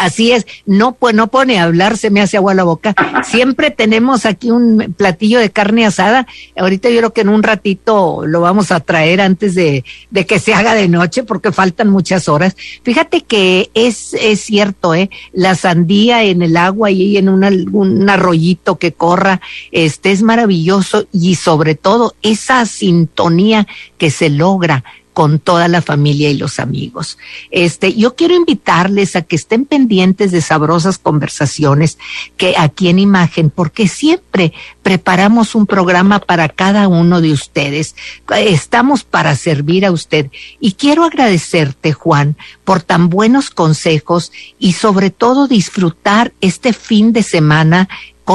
Así 0.00 0.32
es, 0.32 0.46
no, 0.64 0.92
pues 0.92 1.14
no 1.14 1.26
pone 1.26 1.58
a 1.58 1.64
hablar, 1.64 1.98
se 1.98 2.08
me 2.08 2.22
hace 2.22 2.38
agua 2.38 2.54
la 2.54 2.64
boca. 2.64 2.94
Siempre 3.22 3.70
tenemos 3.70 4.24
aquí 4.24 4.50
un 4.50 4.94
platillo 4.96 5.38
de 5.38 5.50
carne 5.50 5.84
asada. 5.84 6.26
Ahorita 6.56 6.88
yo 6.88 6.96
creo 6.96 7.12
que 7.12 7.20
en 7.20 7.28
un 7.28 7.42
ratito 7.42 8.22
lo 8.24 8.40
vamos 8.40 8.72
a 8.72 8.80
traer 8.80 9.20
antes 9.20 9.54
de, 9.54 9.84
de 10.10 10.24
que 10.24 10.38
se 10.38 10.54
haga 10.54 10.74
de 10.74 10.88
noche 10.88 11.22
porque 11.22 11.52
faltan 11.52 11.90
muchas 11.90 12.30
horas. 12.30 12.56
Fíjate 12.82 13.20
que 13.20 13.70
es, 13.74 14.14
es 14.14 14.40
cierto, 14.40 14.94
¿eh? 14.94 15.10
La 15.34 15.54
sandía 15.54 16.24
en 16.24 16.40
el 16.40 16.56
agua 16.56 16.90
y 16.90 17.18
en 17.18 17.28
un 17.28 18.08
arroyito 18.08 18.78
que 18.78 18.92
corra, 18.92 19.42
este 19.70 20.12
es 20.12 20.22
maravilloso 20.22 21.08
y 21.12 21.34
sobre 21.34 21.74
todo 21.74 22.14
esa 22.22 22.64
sintonía 22.64 23.66
que 23.98 24.08
se 24.10 24.30
logra 24.30 24.82
con 25.12 25.38
toda 25.38 25.68
la 25.68 25.82
familia 25.82 26.30
y 26.30 26.36
los 26.36 26.60
amigos. 26.60 27.18
Este, 27.50 27.94
yo 27.94 28.14
quiero 28.14 28.34
invitarles 28.34 29.16
a 29.16 29.22
que 29.22 29.36
estén 29.36 29.66
pendientes 29.66 30.30
de 30.30 30.40
sabrosas 30.40 30.98
conversaciones 30.98 31.98
que 32.36 32.54
aquí 32.56 32.88
en 32.88 32.98
imagen, 32.98 33.50
porque 33.50 33.88
siempre 33.88 34.52
preparamos 34.82 35.54
un 35.54 35.66
programa 35.66 36.20
para 36.20 36.48
cada 36.48 36.88
uno 36.88 37.20
de 37.20 37.32
ustedes. 37.32 37.96
Estamos 38.36 39.04
para 39.04 39.34
servir 39.34 39.84
a 39.84 39.92
usted. 39.92 40.30
Y 40.60 40.72
quiero 40.72 41.04
agradecerte, 41.04 41.92
Juan, 41.92 42.36
por 42.64 42.82
tan 42.82 43.08
buenos 43.08 43.50
consejos 43.50 44.32
y 44.58 44.72
sobre 44.74 45.10
todo 45.10 45.48
disfrutar 45.48 46.32
este 46.40 46.72
fin 46.72 47.12
de 47.12 47.22
semana 47.22 47.88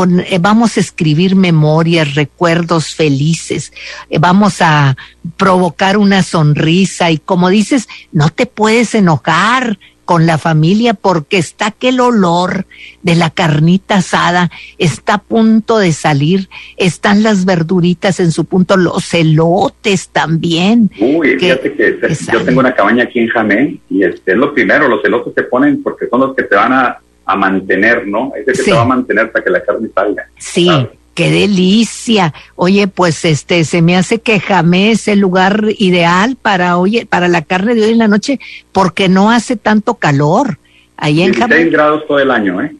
eh, 0.03 0.39
vamos 0.41 0.75
a 0.75 0.79
escribir 0.81 1.35
memorias, 1.35 2.15
recuerdos 2.15 2.95
felices, 2.95 3.71
eh, 4.09 4.17
vamos 4.19 4.61
a 4.61 4.97
provocar 5.37 5.97
una 5.97 6.21
sonrisa 6.21 7.11
y 7.11 7.17
como 7.17 7.49
dices, 7.49 7.87
no 8.11 8.29
te 8.29 8.45
puedes 8.45 8.93
enojar 8.93 9.77
con 10.03 10.27
la 10.27 10.37
familia 10.37 10.93
porque 10.93 11.37
está 11.37 11.67
aquel 11.67 11.99
olor 11.99 12.65
de 13.01 13.15
la 13.15 13.31
carnita 13.31 13.95
asada, 13.95 14.51
está 14.77 15.15
a 15.15 15.17
punto 15.21 15.79
de 15.79 15.93
salir, 15.93 16.49
están 16.77 17.23
las 17.23 17.45
verduritas 17.45 18.19
en 18.19 18.31
su 18.31 18.45
punto, 18.45 18.77
los 18.77 19.13
elotes 19.13 20.09
también. 20.09 20.91
Uy, 20.99 21.39
fíjate 21.39 21.73
que 21.73 21.99
yo 22.31 22.43
tengo 22.43 22.59
una 22.59 22.75
cabaña 22.75 23.05
aquí 23.05 23.19
en 23.19 23.29
Jamé 23.29 23.79
y 23.89 24.03
este 24.03 24.33
es 24.33 24.37
lo 24.37 24.53
primero, 24.53 24.87
los 24.87 25.03
elotes 25.03 25.33
se 25.33 25.43
ponen 25.43 25.81
porque 25.81 26.07
son 26.07 26.19
los 26.19 26.35
que 26.35 26.43
te 26.43 26.55
van 26.55 26.73
a 26.73 26.99
a 27.25 27.35
mantener, 27.35 28.07
¿no? 28.07 28.31
Es 28.35 28.47
el 28.47 28.53
que 28.53 28.63
te 28.63 28.71
va 28.71 28.81
a 28.81 28.85
mantener 28.85 29.31
para 29.31 29.43
que 29.43 29.51
la 29.51 29.63
carne 29.63 29.89
salga. 29.93 30.27
Sí. 30.37 30.69
Qué 31.15 31.31
delicia. 31.31 32.33
Oye, 32.55 32.89
pues 32.89 33.23
este 33.23 33.63
se 33.63 33.81
me 33.81 33.95
hace 33.95 34.19
que 34.19 34.41
Jamé 34.41 34.91
es 34.91 35.07
el 35.07 35.19
lugar 35.19 35.63
ideal 35.77 36.35
para 36.41 36.77
oye, 36.77 37.05
para 37.05 37.29
la 37.29 37.41
carne 37.41 37.73
de 37.73 37.85
hoy 37.85 37.91
en 37.91 37.99
la 37.99 38.09
noche 38.09 38.39
porque 38.73 39.07
no 39.07 39.31
hace 39.31 39.55
tanto 39.55 39.95
calor. 39.95 40.59
Ahí 40.97 41.21
en 41.21 41.31
16 41.31 41.71
grados 41.71 42.05
todo 42.05 42.19
el 42.19 42.31
año, 42.31 42.61
¿eh? 42.61 42.75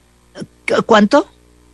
¿Cuánto? 0.86 1.28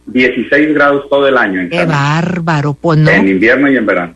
16 0.06 0.74
grados 0.76 1.10
todo 1.10 1.28
el 1.28 1.38
año. 1.38 1.62
En 1.62 1.70
Qué 1.70 1.86
bárbaro, 1.86 2.76
pues 2.76 3.00
no. 3.00 3.10
En 3.10 3.28
invierno 3.28 3.70
y 3.70 3.78
en 3.78 3.86
verano. 3.86 4.14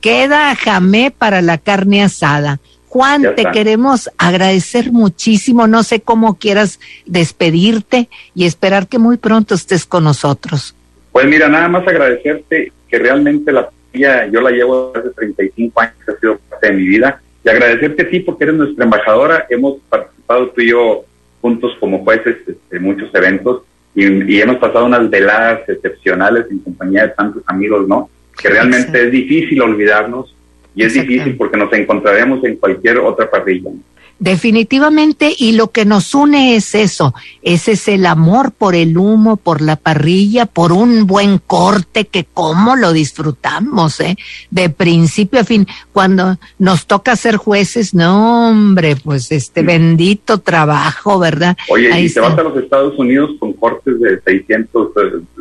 Queda 0.00 0.54
Jamé 0.56 1.12
para 1.16 1.42
la 1.42 1.58
carne 1.58 2.02
asada. 2.02 2.58
Juan, 2.92 3.34
te 3.34 3.46
queremos 3.54 4.10
agradecer 4.18 4.92
muchísimo. 4.92 5.66
No 5.66 5.82
sé 5.82 6.02
cómo 6.02 6.38
quieras 6.38 6.78
despedirte 7.06 8.10
y 8.34 8.44
esperar 8.44 8.86
que 8.86 8.98
muy 8.98 9.16
pronto 9.16 9.54
estés 9.54 9.86
con 9.86 10.04
nosotros. 10.04 10.76
Pues 11.10 11.24
mira, 11.24 11.48
nada 11.48 11.68
más 11.68 11.88
agradecerte 11.88 12.70
que 12.86 12.98
realmente 12.98 13.50
la 13.50 13.70
familia 13.70 14.26
yo 14.26 14.42
la 14.42 14.50
llevo 14.50 14.92
hace 14.94 15.08
35 15.08 15.80
años, 15.80 15.94
ha 16.06 16.20
sido 16.20 16.36
parte 16.50 16.66
de 16.66 16.72
mi 16.74 16.86
vida. 16.86 17.18
Y 17.42 17.48
agradecerte 17.48 18.02
a 18.02 18.10
ti 18.10 18.20
porque 18.20 18.44
eres 18.44 18.56
nuestra 18.56 18.84
embajadora. 18.84 19.46
Hemos 19.48 19.78
participado 19.88 20.50
tú 20.50 20.60
y 20.60 20.68
yo 20.68 21.06
juntos 21.40 21.72
como 21.80 22.04
jueces 22.04 22.36
en 22.46 22.52
este, 22.52 22.78
muchos 22.78 23.08
eventos 23.14 23.62
y, 23.94 24.38
hemos 24.38 24.56
pasado 24.56 24.84
unas 24.84 25.08
veladas 25.08 25.66
excepcionales 25.66 26.44
en 26.50 26.58
compañía 26.58 27.04
de 27.04 27.14
tantos 27.14 27.42
amigos, 27.46 27.88
¿no? 27.88 28.10
Que 28.36 28.50
realmente 28.50 29.06
es 29.06 29.10
difícil 29.10 29.62
olvidarnos 29.62 30.34
y 30.74 30.84
es 30.84 30.94
difícil 30.94 31.36
porque 31.36 31.56
nos 31.56 31.72
encontraremos 31.72 32.42
en 32.44 32.56
cualquier 32.56 32.98
otra 32.98 33.30
parrilla. 33.30 33.70
Definitivamente, 34.18 35.34
y 35.36 35.52
lo 35.52 35.70
que 35.72 35.84
nos 35.84 36.14
une 36.14 36.54
es 36.54 36.74
eso, 36.74 37.14
ese 37.42 37.72
es 37.72 37.88
el 37.88 38.06
amor 38.06 38.52
por 38.52 38.74
el 38.74 38.96
humo, 38.96 39.36
por 39.36 39.60
la 39.60 39.76
parrilla, 39.76 40.46
por 40.46 40.72
un 40.72 41.06
buen 41.06 41.38
corte 41.38 42.04
que 42.06 42.26
cómo 42.32 42.76
lo 42.76 42.92
disfrutamos, 42.92 44.00
¿eh? 44.00 44.16
De 44.50 44.70
principio 44.70 45.40
a 45.40 45.44
fin, 45.44 45.66
cuando 45.92 46.38
nos 46.58 46.86
toca 46.86 47.16
ser 47.16 47.36
jueces, 47.36 47.94
no 47.94 48.48
hombre, 48.48 48.96
pues 48.96 49.32
este 49.32 49.62
bendito 49.62 50.38
trabajo, 50.38 51.18
¿verdad? 51.18 51.56
Oye, 51.68 51.88
y 52.00 52.12
te 52.12 52.20
vas 52.20 52.38
a 52.38 52.42
los 52.42 52.56
Estados 52.56 52.98
Unidos 52.98 53.30
con 53.40 53.52
cortes 53.54 53.98
de 54.00 54.20
600, 54.20 54.88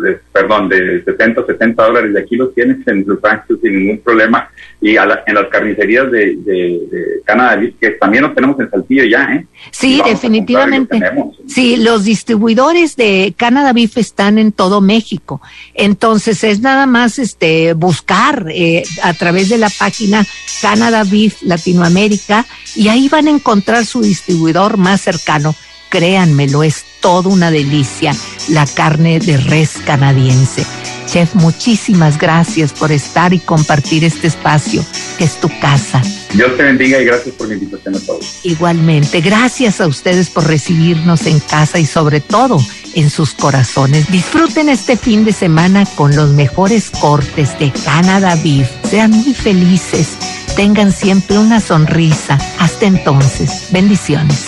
eh, 0.08 0.20
perdón, 0.32 0.70
de 0.70 1.04
70, 1.04 1.46
70 1.46 1.84
dólares, 1.84 2.14
de 2.14 2.20
aquí 2.20 2.36
los 2.36 2.54
tienes 2.54 2.86
en 2.88 3.06
los 3.08 3.22
ranchos 3.22 3.60
sin 3.62 3.78
ningún 3.78 4.00
problema, 4.00 4.50
y 4.82 4.96
en 4.98 5.36
las 5.36 5.48
carnicerías 5.52 6.10
de, 6.12 6.38
de, 6.38 6.82
de 6.90 7.22
Canadá, 7.24 7.62
que 7.80 7.92
también 7.92 8.24
los 8.24 8.34
tenemos 8.34 8.60
en 8.62 8.72
Saltillo 8.72 9.04
ya, 9.06 9.24
¿eh? 9.34 9.46
Sí, 9.72 10.02
definitivamente. 10.06 11.00
Sí, 11.48 11.78
los 11.78 12.04
distribuidores 12.04 12.96
de 12.96 13.34
Canada 13.38 13.74
Beef 13.74 13.98
están 13.98 14.38
en 14.38 14.52
todo 14.52 14.82
México. 14.82 15.42
Entonces 15.74 16.44
es 16.44 16.62
nada 16.62 16.86
más 16.86 17.20
este 17.20 17.74
buscar 17.74 18.46
eh, 18.50 18.84
a 19.04 19.14
través 19.14 19.50
de 19.50 19.58
la 19.58 19.70
página 19.70 20.26
Canada 20.62 21.04
Beef 21.04 21.42
Latinoamérica 21.44 22.46
y 22.76 22.88
ahí 22.88 23.10
van 23.10 23.28
a 23.28 23.32
encontrar 23.32 23.86
su 23.86 24.02
distribuidor 24.02 24.78
más 24.78 25.02
cercano. 25.02 25.56
Créanmelo, 25.90 26.64
es 26.64 26.86
toda 27.02 27.30
una 27.30 27.52
delicia 27.52 28.14
la 28.50 28.66
carne 28.66 29.20
de 29.20 29.38
res 29.38 29.78
canadiense. 29.86 30.66
Chef, 31.08 31.36
muchísimas 31.36 32.18
gracias 32.18 32.72
por 32.72 32.92
estar 32.92 33.34
y 33.34 33.40
compartir 33.40 34.06
este 34.06 34.28
espacio 34.28 34.86
que 35.18 35.26
es 35.26 35.40
tu 35.42 35.50
casa. 35.60 36.02
Dios 36.34 36.56
te 36.56 36.64
bendiga 36.64 37.00
y 37.00 37.06
gracias 37.06 37.36
por 37.36 37.48
la 37.48 37.56
invitación 37.56 37.96
a 37.96 38.00
todos. 38.00 38.40
Igualmente, 38.44 39.22
gracias 39.22 39.82
a 39.82 39.88
ustedes 39.88 40.30
por 40.30 40.48
recibirnos 40.48 41.26
en 41.26 41.40
casa 41.40 41.80
y 41.80 41.86
sobre 41.86 42.22
todo 42.22 42.60
en 42.96 43.10
sus 43.10 43.34
corazones. 43.34 44.10
Disfruten 44.12 44.70
este 44.70 44.98
fin 44.98 45.26
de 45.26 45.34
semana 45.34 45.86
con 45.96 46.16
los 46.16 46.30
mejores 46.32 46.90
cortes 46.90 47.58
de 47.60 47.72
Canada 47.86 48.36
Beef. 48.44 48.70
Sean 48.90 49.12
muy 49.12 49.34
felices. 49.34 50.10
Tengan 50.56 50.92
siempre 50.92 51.38
una 51.38 51.60
sonrisa. 51.60 52.38
Hasta 52.60 52.86
entonces, 52.86 53.68
bendiciones. 53.72 54.46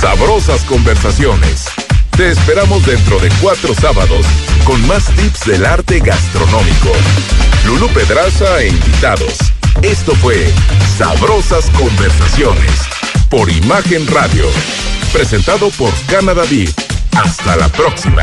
Sabrosas 0.00 0.62
conversaciones. 0.64 1.66
Te 2.16 2.30
esperamos 2.30 2.84
dentro 2.86 3.18
de 3.18 3.28
cuatro 3.42 3.74
sábados 3.74 4.26
con 4.64 4.86
más 4.86 5.06
tips 5.16 5.46
del 5.46 5.66
arte 5.66 6.00
gastronómico. 6.00 6.92
Lulú 7.66 7.88
Pedraza 7.88 8.62
e 8.62 8.68
invitados. 8.68 9.53
Esto 9.82 10.14
fue 10.16 10.52
Sabrosas 10.96 11.70
Conversaciones 11.70 12.70
por 13.28 13.50
Imagen 13.50 14.06
Radio. 14.06 14.46
Presentado 15.12 15.70
por 15.70 15.92
Canada 16.06 16.44
Beef. 16.50 16.72
Hasta 17.12 17.56
la 17.56 17.68
próxima. 17.68 18.22